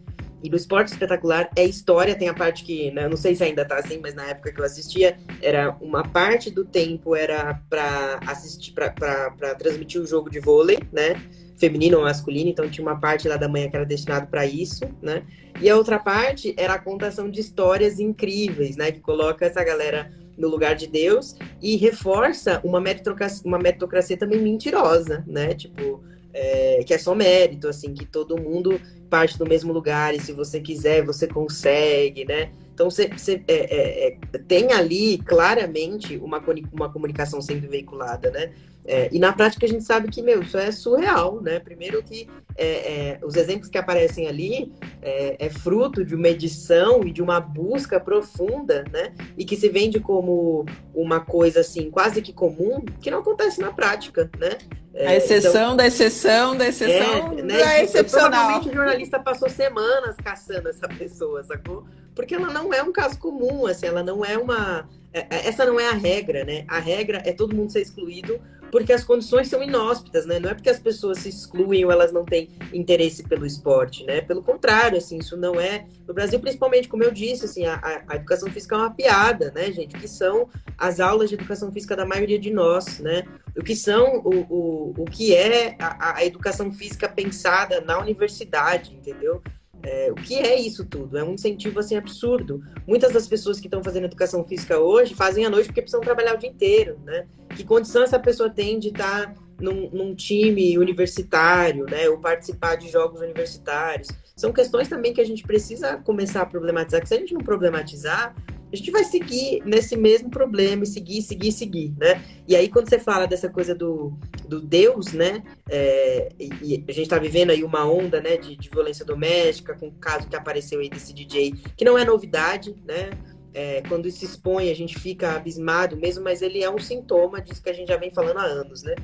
[0.42, 3.64] E no esporte espetacular é história, tem a parte que, né, não sei se ainda
[3.64, 8.20] tá assim, mas na época que eu assistia, era uma parte do tempo era para
[8.26, 11.20] assistir, para transmitir o jogo de vôlei, né?
[11.56, 14.84] Feminino ou masculino, então tinha uma parte lá da manhã que era destinado para isso,
[15.02, 15.24] né?
[15.60, 18.92] E a outra parte era a contação de histórias incríveis, né?
[18.92, 24.40] Que coloca essa galera no lugar de Deus e reforça uma meritocracia, uma meritocracia também
[24.40, 25.52] mentirosa, né?
[25.52, 26.00] Tipo,
[26.38, 28.80] é, que é só mérito, assim, que todo mundo
[29.10, 32.52] parte do mesmo lugar e se você quiser, você consegue, né?
[32.72, 36.40] Então você, você é, é, é tem ali claramente uma,
[36.72, 38.52] uma comunicação sendo veiculada, né?
[38.88, 41.58] É, e na prática a gente sabe que, meu, isso é surreal, né?
[41.58, 42.26] Primeiro que
[42.56, 44.72] é, é, os exemplos que aparecem ali
[45.02, 49.12] é, é, fruto de uma edição e de uma busca profunda, né?
[49.36, 50.64] E que se vende como
[50.94, 54.56] uma coisa, assim, quase que comum, que não acontece na prática, né?
[54.98, 57.60] É, a exceção então, da exceção da exceção é, né?
[57.78, 58.30] é excepcional.
[58.30, 61.86] Provavelmente o jornalista passou semanas caçando essa pessoa, sacou?
[62.16, 64.88] Porque ela não é um caso comum, assim, ela não é uma...
[65.12, 66.64] Essa não é a regra, né?
[66.66, 68.40] A regra é todo mundo ser excluído
[68.70, 70.38] porque as condições são inóspitas, né?
[70.38, 74.20] Não é porque as pessoas se excluem ou elas não têm interesse pelo esporte, né?
[74.20, 75.86] Pelo contrário, assim, isso não é...
[76.06, 79.70] No Brasil, principalmente, como eu disse, assim, a, a educação física é uma piada, né,
[79.72, 79.96] gente?
[79.96, 83.24] O que são as aulas de educação física da maioria de nós, né?
[83.56, 88.94] O que são, o, o, o que é a, a educação física pensada na universidade,
[88.94, 89.42] entendeu?
[89.82, 91.16] É, o que é isso tudo?
[91.16, 92.62] É um incentivo assim absurdo.
[92.86, 96.34] Muitas das pessoas que estão fazendo educação física hoje fazem à noite porque precisam trabalhar
[96.34, 97.26] o dia inteiro, né?
[97.56, 102.08] Que condição essa pessoa tem de estar num, num time universitário, né?
[102.08, 104.08] Ou participar de jogos universitários?
[104.36, 107.00] São questões também que a gente precisa começar a problematizar.
[107.00, 108.34] Que se a gente não problematizar,
[108.72, 112.22] a gente vai seguir nesse mesmo problema e seguir, seguir, seguir, né?
[112.46, 114.12] E aí, quando você fala dessa coisa do,
[114.46, 115.42] do Deus, né?
[115.68, 119.88] É, e, a gente está vivendo aí uma onda, né, de, de, violência doméstica, com
[119.88, 123.10] o caso que apareceu aí desse DJ, que não é novidade, né?
[123.54, 127.40] É, quando isso se expõe, a gente fica abismado mesmo, mas ele é um sintoma
[127.40, 128.94] disso que a gente já vem falando há anos, né?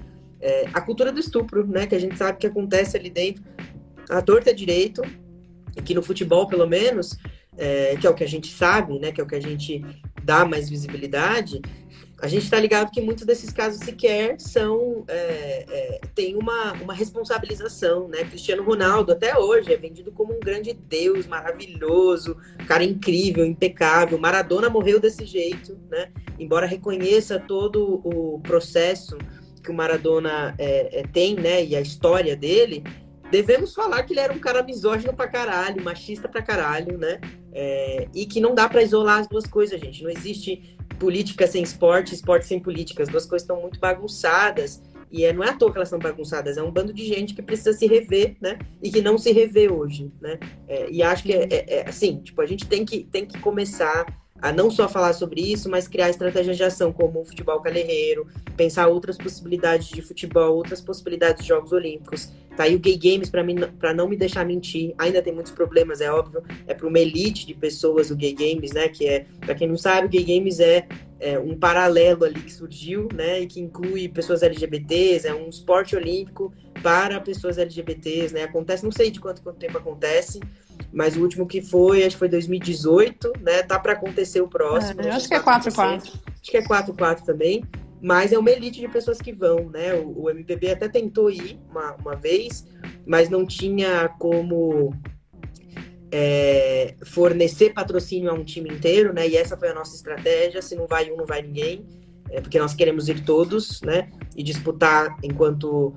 [0.41, 1.87] É, a cultura do estupro, né?
[1.87, 3.43] Que a gente sabe que acontece ali dentro,
[4.11, 5.01] a torta direito,
[5.75, 7.17] e que no futebol, pelo menos,
[7.57, 9.85] é, que é o que a gente sabe, né, que é o que a gente
[10.23, 11.61] dá mais visibilidade,
[12.25, 16.95] a gente está ligado que muitos desses casos sequer são é, é, tem uma, uma
[16.95, 18.25] responsabilização, né?
[18.25, 22.37] Cristiano Ronaldo até hoje é vendido como um grande deus maravilhoso,
[22.67, 24.19] cara incrível, impecável.
[24.19, 26.13] Maradona morreu desse jeito, né?
[26.39, 29.19] Embora reconheça todo o processo
[29.63, 31.63] que o Maradona é, é tem, né?
[31.63, 32.85] E a história dele,
[33.35, 37.21] devemos falar que ele era um cara misógino pra caralho, machista pra caralho, né?
[37.53, 40.05] É, e que não dá para isolar as duas coisas, gente.
[40.05, 43.03] Não existe política sem esporte, esporte sem política.
[43.03, 44.81] As duas coisas estão muito bagunçadas.
[45.11, 47.35] E é, não é à toa que elas estão bagunçadas, é um bando de gente
[47.35, 48.59] que precisa se rever, né?
[48.83, 50.39] E que não se revê hoje, né?
[50.69, 53.39] É, e acho que é, é, é, assim, tipo, a gente tem que, tem que
[53.41, 54.07] começar
[54.41, 58.27] a não só falar sobre isso, mas criar estratégias de ação como o futebol calerreiro,
[58.57, 62.31] pensar outras possibilidades de futebol, outras possibilidades de Jogos Olímpicos.
[62.57, 64.95] Tá aí o Gay Games para não me deixar mentir.
[64.99, 66.43] Ainda tem muitos problemas, é óbvio.
[66.67, 68.89] É para uma elite de pessoas o Gay Games, né?
[68.89, 70.87] Que é, para quem não sabe, o Gay Games é,
[71.21, 73.41] é, um paralelo ali que surgiu, né?
[73.41, 76.53] E que inclui pessoas LGBTs, é um esporte olímpico
[76.83, 78.45] para pessoas LGBTs, né?
[78.45, 80.41] Acontece, não sei de quanto, quanto tempo acontece,
[80.93, 83.63] mas o último que foi, acho que foi 2018, né?
[83.63, 85.01] Tá para acontecer o próximo.
[85.01, 86.13] É, acho que é 4 4.
[86.41, 87.65] Acho que é 4 4 também.
[88.03, 89.95] mas é uma elite de pessoas que vão, né?
[89.95, 92.67] O, o MPB até tentou ir uma, uma vez,
[93.07, 94.93] mas não tinha como
[96.17, 99.27] é, fornecer patrocínio a um time inteiro, né?
[99.27, 100.63] E essa foi a nossa estratégia.
[100.63, 101.85] Se não vai um, não vai ninguém,
[102.31, 104.13] é, porque nós queremos ir todos, né?
[104.37, 105.93] E disputar enquanto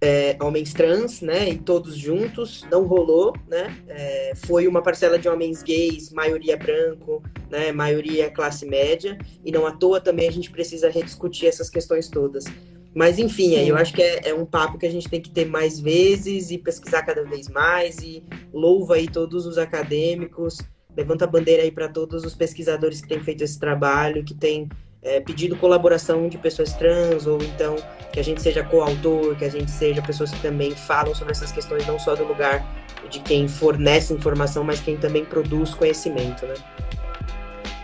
[0.00, 5.28] é, homens trans, né, e todos juntos, não rolou, né, é, foi uma parcela de
[5.28, 10.50] homens gays, maioria branco, né, maioria classe média, e não à toa também a gente
[10.50, 12.44] precisa rediscutir essas questões todas.
[12.94, 15.30] Mas enfim, aí eu acho que é, é, um papo que a gente tem que
[15.30, 18.22] ter mais vezes e pesquisar cada vez mais, e
[18.52, 20.58] louva aí todos os acadêmicos,
[20.96, 24.68] levanta a bandeira aí para todos os pesquisadores que têm feito esse trabalho, que têm
[25.00, 27.76] é, pedido colaboração de pessoas trans, ou então
[28.12, 31.50] que a gente seja coautor, que a gente seja pessoas que também falam sobre essas
[31.50, 32.64] questões, não só do lugar
[33.10, 36.54] de quem fornece informação, mas quem também produz conhecimento, né?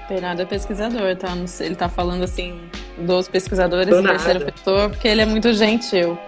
[0.08, 1.28] Bernardo é pesquisador, tá?
[1.60, 2.58] Ele tá falando assim
[2.98, 6.18] dos pesquisadores em terceira pessoa, porque ele é muito gentil.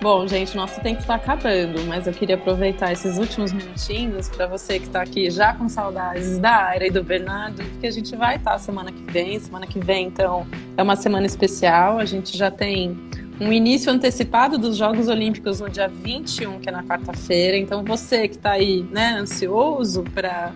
[0.00, 4.78] Bom, gente, nosso tempo está acabando, mas eu queria aproveitar esses últimos minutinhos para você
[4.78, 8.36] que está aqui já com saudades da Aira e do Bernardo, porque a gente vai
[8.36, 9.40] estar tá semana que vem.
[9.40, 10.46] Semana que vem, então,
[10.76, 11.98] é uma semana especial.
[11.98, 12.96] A gente já tem
[13.40, 17.56] um início antecipado dos Jogos Olímpicos no dia 21, que é na quarta-feira.
[17.56, 20.52] Então, você que está aí, né, ansioso para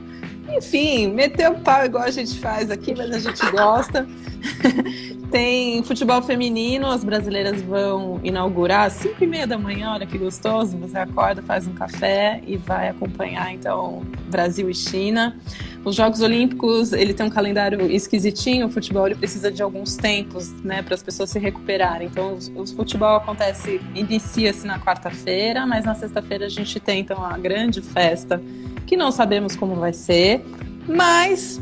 [0.57, 4.07] enfim, meter o pau igual a gente faz aqui, mas a gente gosta.
[5.31, 10.19] Tem futebol feminino, as brasileiras vão inaugurar às 5 e meia da manhã, olha que
[10.19, 10.77] gostoso.
[10.79, 15.39] Você acorda, faz um café e vai acompanhar, então, Brasil e China.
[15.83, 20.53] Os Jogos Olímpicos, ele tem um calendário esquisitinho, o futebol ele precisa de alguns tempos,
[20.63, 22.07] né, para as pessoas se recuperarem.
[22.07, 27.39] Então, o futebol acontece, inicia-se na quarta-feira, mas na sexta-feira a gente tem, então, a
[27.39, 28.43] grande festa,
[28.87, 30.45] que não sabemos como vai ser,
[30.87, 31.61] mas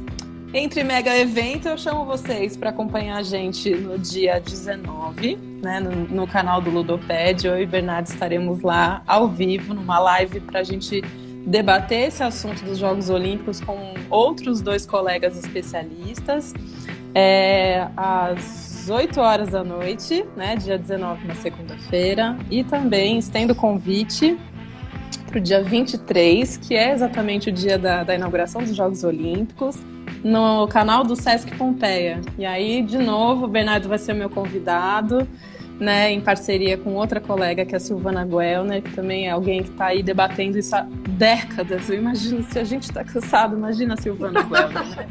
[0.53, 6.09] entre mega evento, eu chamo vocês para acompanhar a gente no dia 19, né, no,
[6.09, 7.47] no canal do Ludoped.
[7.47, 11.03] Eu e Bernardo estaremos lá ao vivo, numa live, para a gente
[11.49, 16.53] debater esse assunto dos Jogos Olímpicos com outros dois colegas especialistas.
[17.15, 22.37] É, às 8 horas da noite, né, dia 19, na segunda-feira.
[22.51, 24.39] E também estendo o convite
[25.27, 29.77] para o dia 23, que é exatamente o dia da, da inauguração dos Jogos Olímpicos
[30.23, 32.21] no canal do Sesc Pompeia.
[32.39, 35.27] E aí, de novo, o Bernardo vai ser meu convidado,
[35.79, 39.63] né, em parceria com outra colega, que é a Silvana Guelner, que também é alguém
[39.63, 41.89] que está aí debatendo isso há décadas.
[41.89, 44.85] Eu imagino, se a gente está cansado, imagina a Silvana Guelner.
[44.85, 45.07] Né?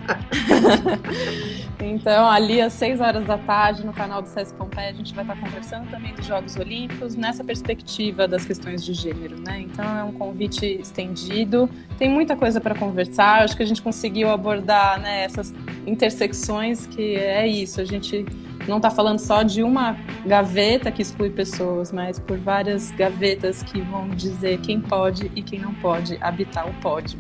[1.80, 5.24] então, ali às 6 horas da tarde, no canal do Sesc Pompeia, a gente vai
[5.24, 9.62] estar tá conversando também dos Jogos Olímpicos, nessa perspectiva das questões de gênero, né?
[9.62, 11.70] Então, é um convite estendido.
[11.98, 13.44] Tem muita coisa para conversar.
[13.44, 15.54] Acho que a gente conseguiu abordar né, essas
[15.86, 17.80] intersecções que é isso.
[17.80, 18.26] A gente
[18.68, 23.82] não está falando só de uma gaveta que exclui pessoas, mas por várias gavetas que
[23.82, 27.20] vão dizer quem pode e quem não pode habitar o pódio.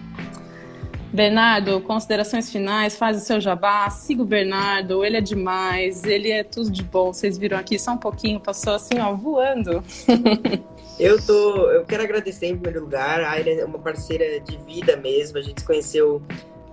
[1.11, 6.43] Bernardo, considerações finais, faz o seu jabá, siga o Bernardo, ele é demais, ele é
[6.43, 7.13] tudo de bom.
[7.13, 9.83] Vocês viram aqui só um pouquinho, passou assim, ó, voando.
[10.99, 14.97] Eu tô, eu quero agradecer em primeiro lugar, a Aira é uma parceira de vida
[14.97, 16.23] mesmo, a gente se conheceu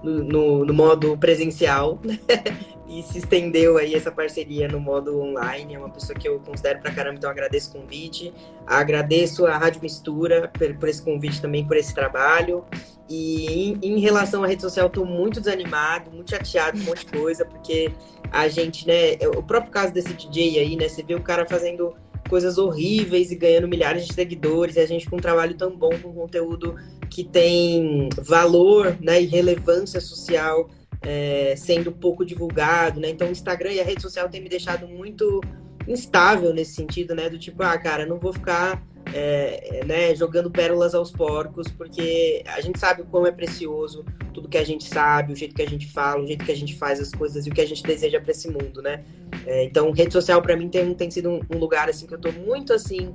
[0.05, 1.99] no, no, modo presencial,
[2.87, 5.75] e se estendeu aí essa parceria no modo online.
[5.75, 8.33] É uma pessoa que eu considero pra caramba, então agradeço o convite.
[8.67, 12.65] Agradeço a Rádio Mistura por, por esse convite também, por esse trabalho.
[13.09, 17.07] E em, em relação à rede social, estou muito desanimado, muito chateado com um monte
[17.07, 17.93] de coisa, porque
[18.31, 21.95] a gente, né, o próprio caso desse DJ aí, né, você vê o cara fazendo
[22.29, 25.91] coisas horríveis e ganhando milhares de seguidores, e a gente com um trabalho tão bom,
[26.03, 26.75] com conteúdo
[27.15, 30.69] que tem valor, né, e relevância social,
[31.01, 33.09] é, sendo pouco divulgado, né?
[33.09, 35.41] Então o Instagram e a rede social tem me deixado muito
[35.87, 37.31] instável nesse sentido, né?
[37.31, 42.61] Do tipo, ah, cara, não vou ficar é, né, jogando pérolas aos porcos, porque a
[42.61, 45.69] gente sabe o quão é precioso tudo que a gente sabe, o jeito que a
[45.69, 47.85] gente fala, o jeito que a gente faz as coisas e o que a gente
[47.85, 49.05] deseja para esse mundo, né?
[49.47, 52.19] É, então, rede social para mim tem, tem sido um, um, lugar assim que eu
[52.19, 53.15] tô muito assim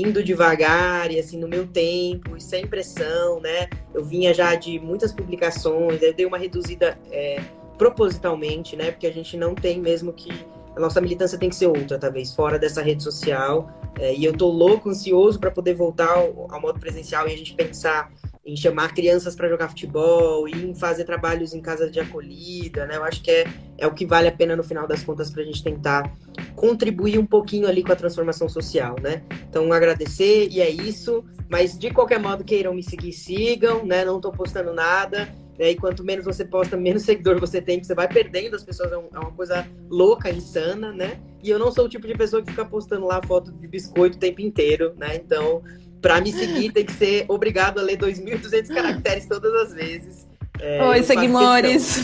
[0.00, 3.68] indo devagar e assim no meu tempo e sem pressão, né?
[3.94, 7.40] Eu vinha já de muitas publicações, eu dei uma reduzida é,
[7.76, 8.90] propositalmente, né?
[8.90, 10.30] Porque a gente não tem mesmo que
[10.76, 13.68] a nossa militância tem que ser outra, talvez fora dessa rede social.
[13.98, 17.36] É, e eu tô louco, ansioso para poder voltar ao, ao, modo presencial e a
[17.36, 18.12] gente pensar
[18.44, 22.96] em chamar crianças para jogar futebol, em fazer trabalhos em casa de acolhida, né?
[22.96, 25.42] Eu acho que é, é o que vale a pena no final das contas para
[25.42, 26.10] a gente tentar
[26.54, 29.22] contribuir um pouquinho ali com a transformação social, né?
[29.48, 31.24] Então agradecer e é isso.
[31.50, 34.04] Mas de qualquer modo queiram me seguir, sigam, né?
[34.04, 35.28] Não estou postando nada.
[35.58, 35.72] Né?
[35.72, 38.94] E quanto menos você posta, menos seguidor você tem, você vai perdendo as pessoas, é,
[38.94, 41.20] é uma coisa louca, insana, né?
[41.42, 44.16] E eu não sou o tipo de pessoa que fica postando lá foto de biscoito
[44.16, 45.16] o tempo inteiro, né?
[45.16, 45.62] Então
[46.00, 50.28] para me seguir, tem que ser obrigado a ler 2.200 caracteres todas as vezes.
[50.60, 51.98] É, Oi, seguimores!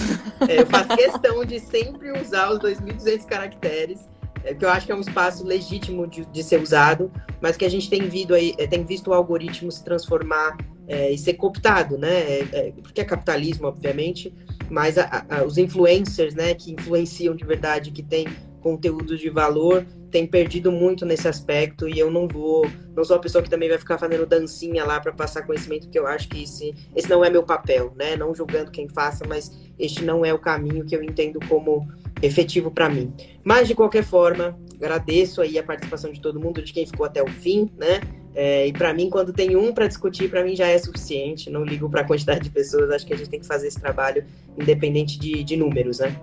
[0.48, 4.00] é, eu faço questão de sempre usar os 2.200 caracteres,
[4.44, 7.64] é, que eu acho que é um espaço legítimo de, de ser usado, mas que
[7.64, 11.34] a gente tem, visto aí, é, tem visto o algoritmo se transformar é, e ser
[11.34, 12.12] cooptado, né?
[12.12, 14.32] É, é, porque é capitalismo, obviamente,
[14.70, 18.26] mas a, a, os influencers, né, que influenciam de verdade, que têm
[18.60, 23.18] conteúdos de valor, tem perdido muito nesse aspecto e eu não vou, não sou a
[23.18, 26.44] pessoa que também vai ficar fazendo dancinha lá para passar conhecimento, que eu acho que
[26.44, 28.14] esse, esse não é meu papel, né?
[28.14, 31.88] Não julgando quem faça, mas este não é o caminho que eu entendo como
[32.22, 33.12] efetivo para mim.
[33.42, 37.20] Mas de qualquer forma, agradeço aí a participação de todo mundo, de quem ficou até
[37.20, 38.00] o fim, né?
[38.36, 41.50] É, e para mim, quando tem um para discutir, para mim já é suficiente.
[41.50, 42.88] Não ligo para a quantidade de pessoas.
[42.92, 44.24] Acho que a gente tem que fazer esse trabalho
[44.56, 46.16] independente de, de números, né?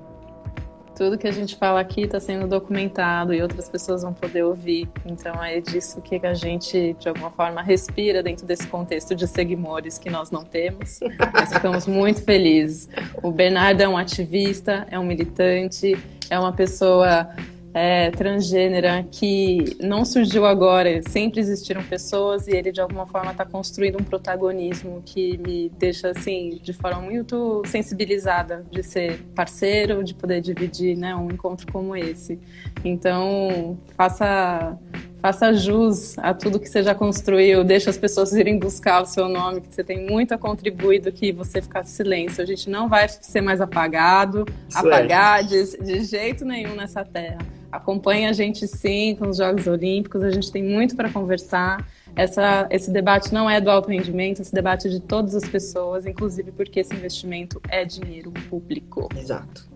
[0.96, 4.90] Tudo que a gente fala aqui está sendo documentado e outras pessoas vão poder ouvir.
[5.06, 9.98] Então é disso que a gente, de alguma forma, respira dentro desse contexto de seguimores
[9.98, 11.00] que nós não temos.
[11.34, 12.90] Mas ficamos muito felizes.
[13.24, 15.98] O Bernardo é um ativista, é um militante,
[16.30, 17.30] é uma pessoa
[17.74, 23.46] é, transgênera que não surgiu agora, sempre existiram pessoas e ele de alguma forma está
[23.46, 30.14] construindo um protagonismo que me deixa assim de forma muito sensibilizada de ser parceiro, de
[30.14, 32.40] poder dividir né, um encontro como esse.
[32.84, 34.78] Então faça
[35.22, 39.30] faça jus a tudo que você já construiu, deixa as pessoas irem buscar o seu
[39.30, 42.42] nome, que você tem muito a contribuir do que você ficar em silêncio.
[42.42, 45.44] A gente não vai ser mais apagado, Isso apagar é.
[45.44, 47.38] de, de jeito nenhum nessa terra.
[47.72, 51.88] Acompanhe a gente sim com os Jogos Olímpicos, a gente tem muito para conversar.
[52.14, 56.06] Essa, esse debate não é do alto rendimento, esse debate é de todas as pessoas,
[56.06, 59.08] inclusive porque esse investimento é dinheiro público.
[59.16, 59.70] Exato.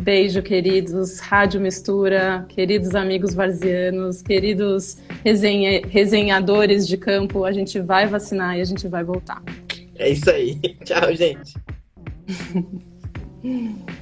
[0.00, 1.20] Beijo, queridos.
[1.20, 7.44] Rádio Mistura, queridos amigos varzianos, queridos resenha, resenhadores de campo.
[7.44, 9.42] A gente vai vacinar e a gente vai voltar.
[9.96, 10.58] É isso aí.
[10.84, 11.54] Tchau, gente.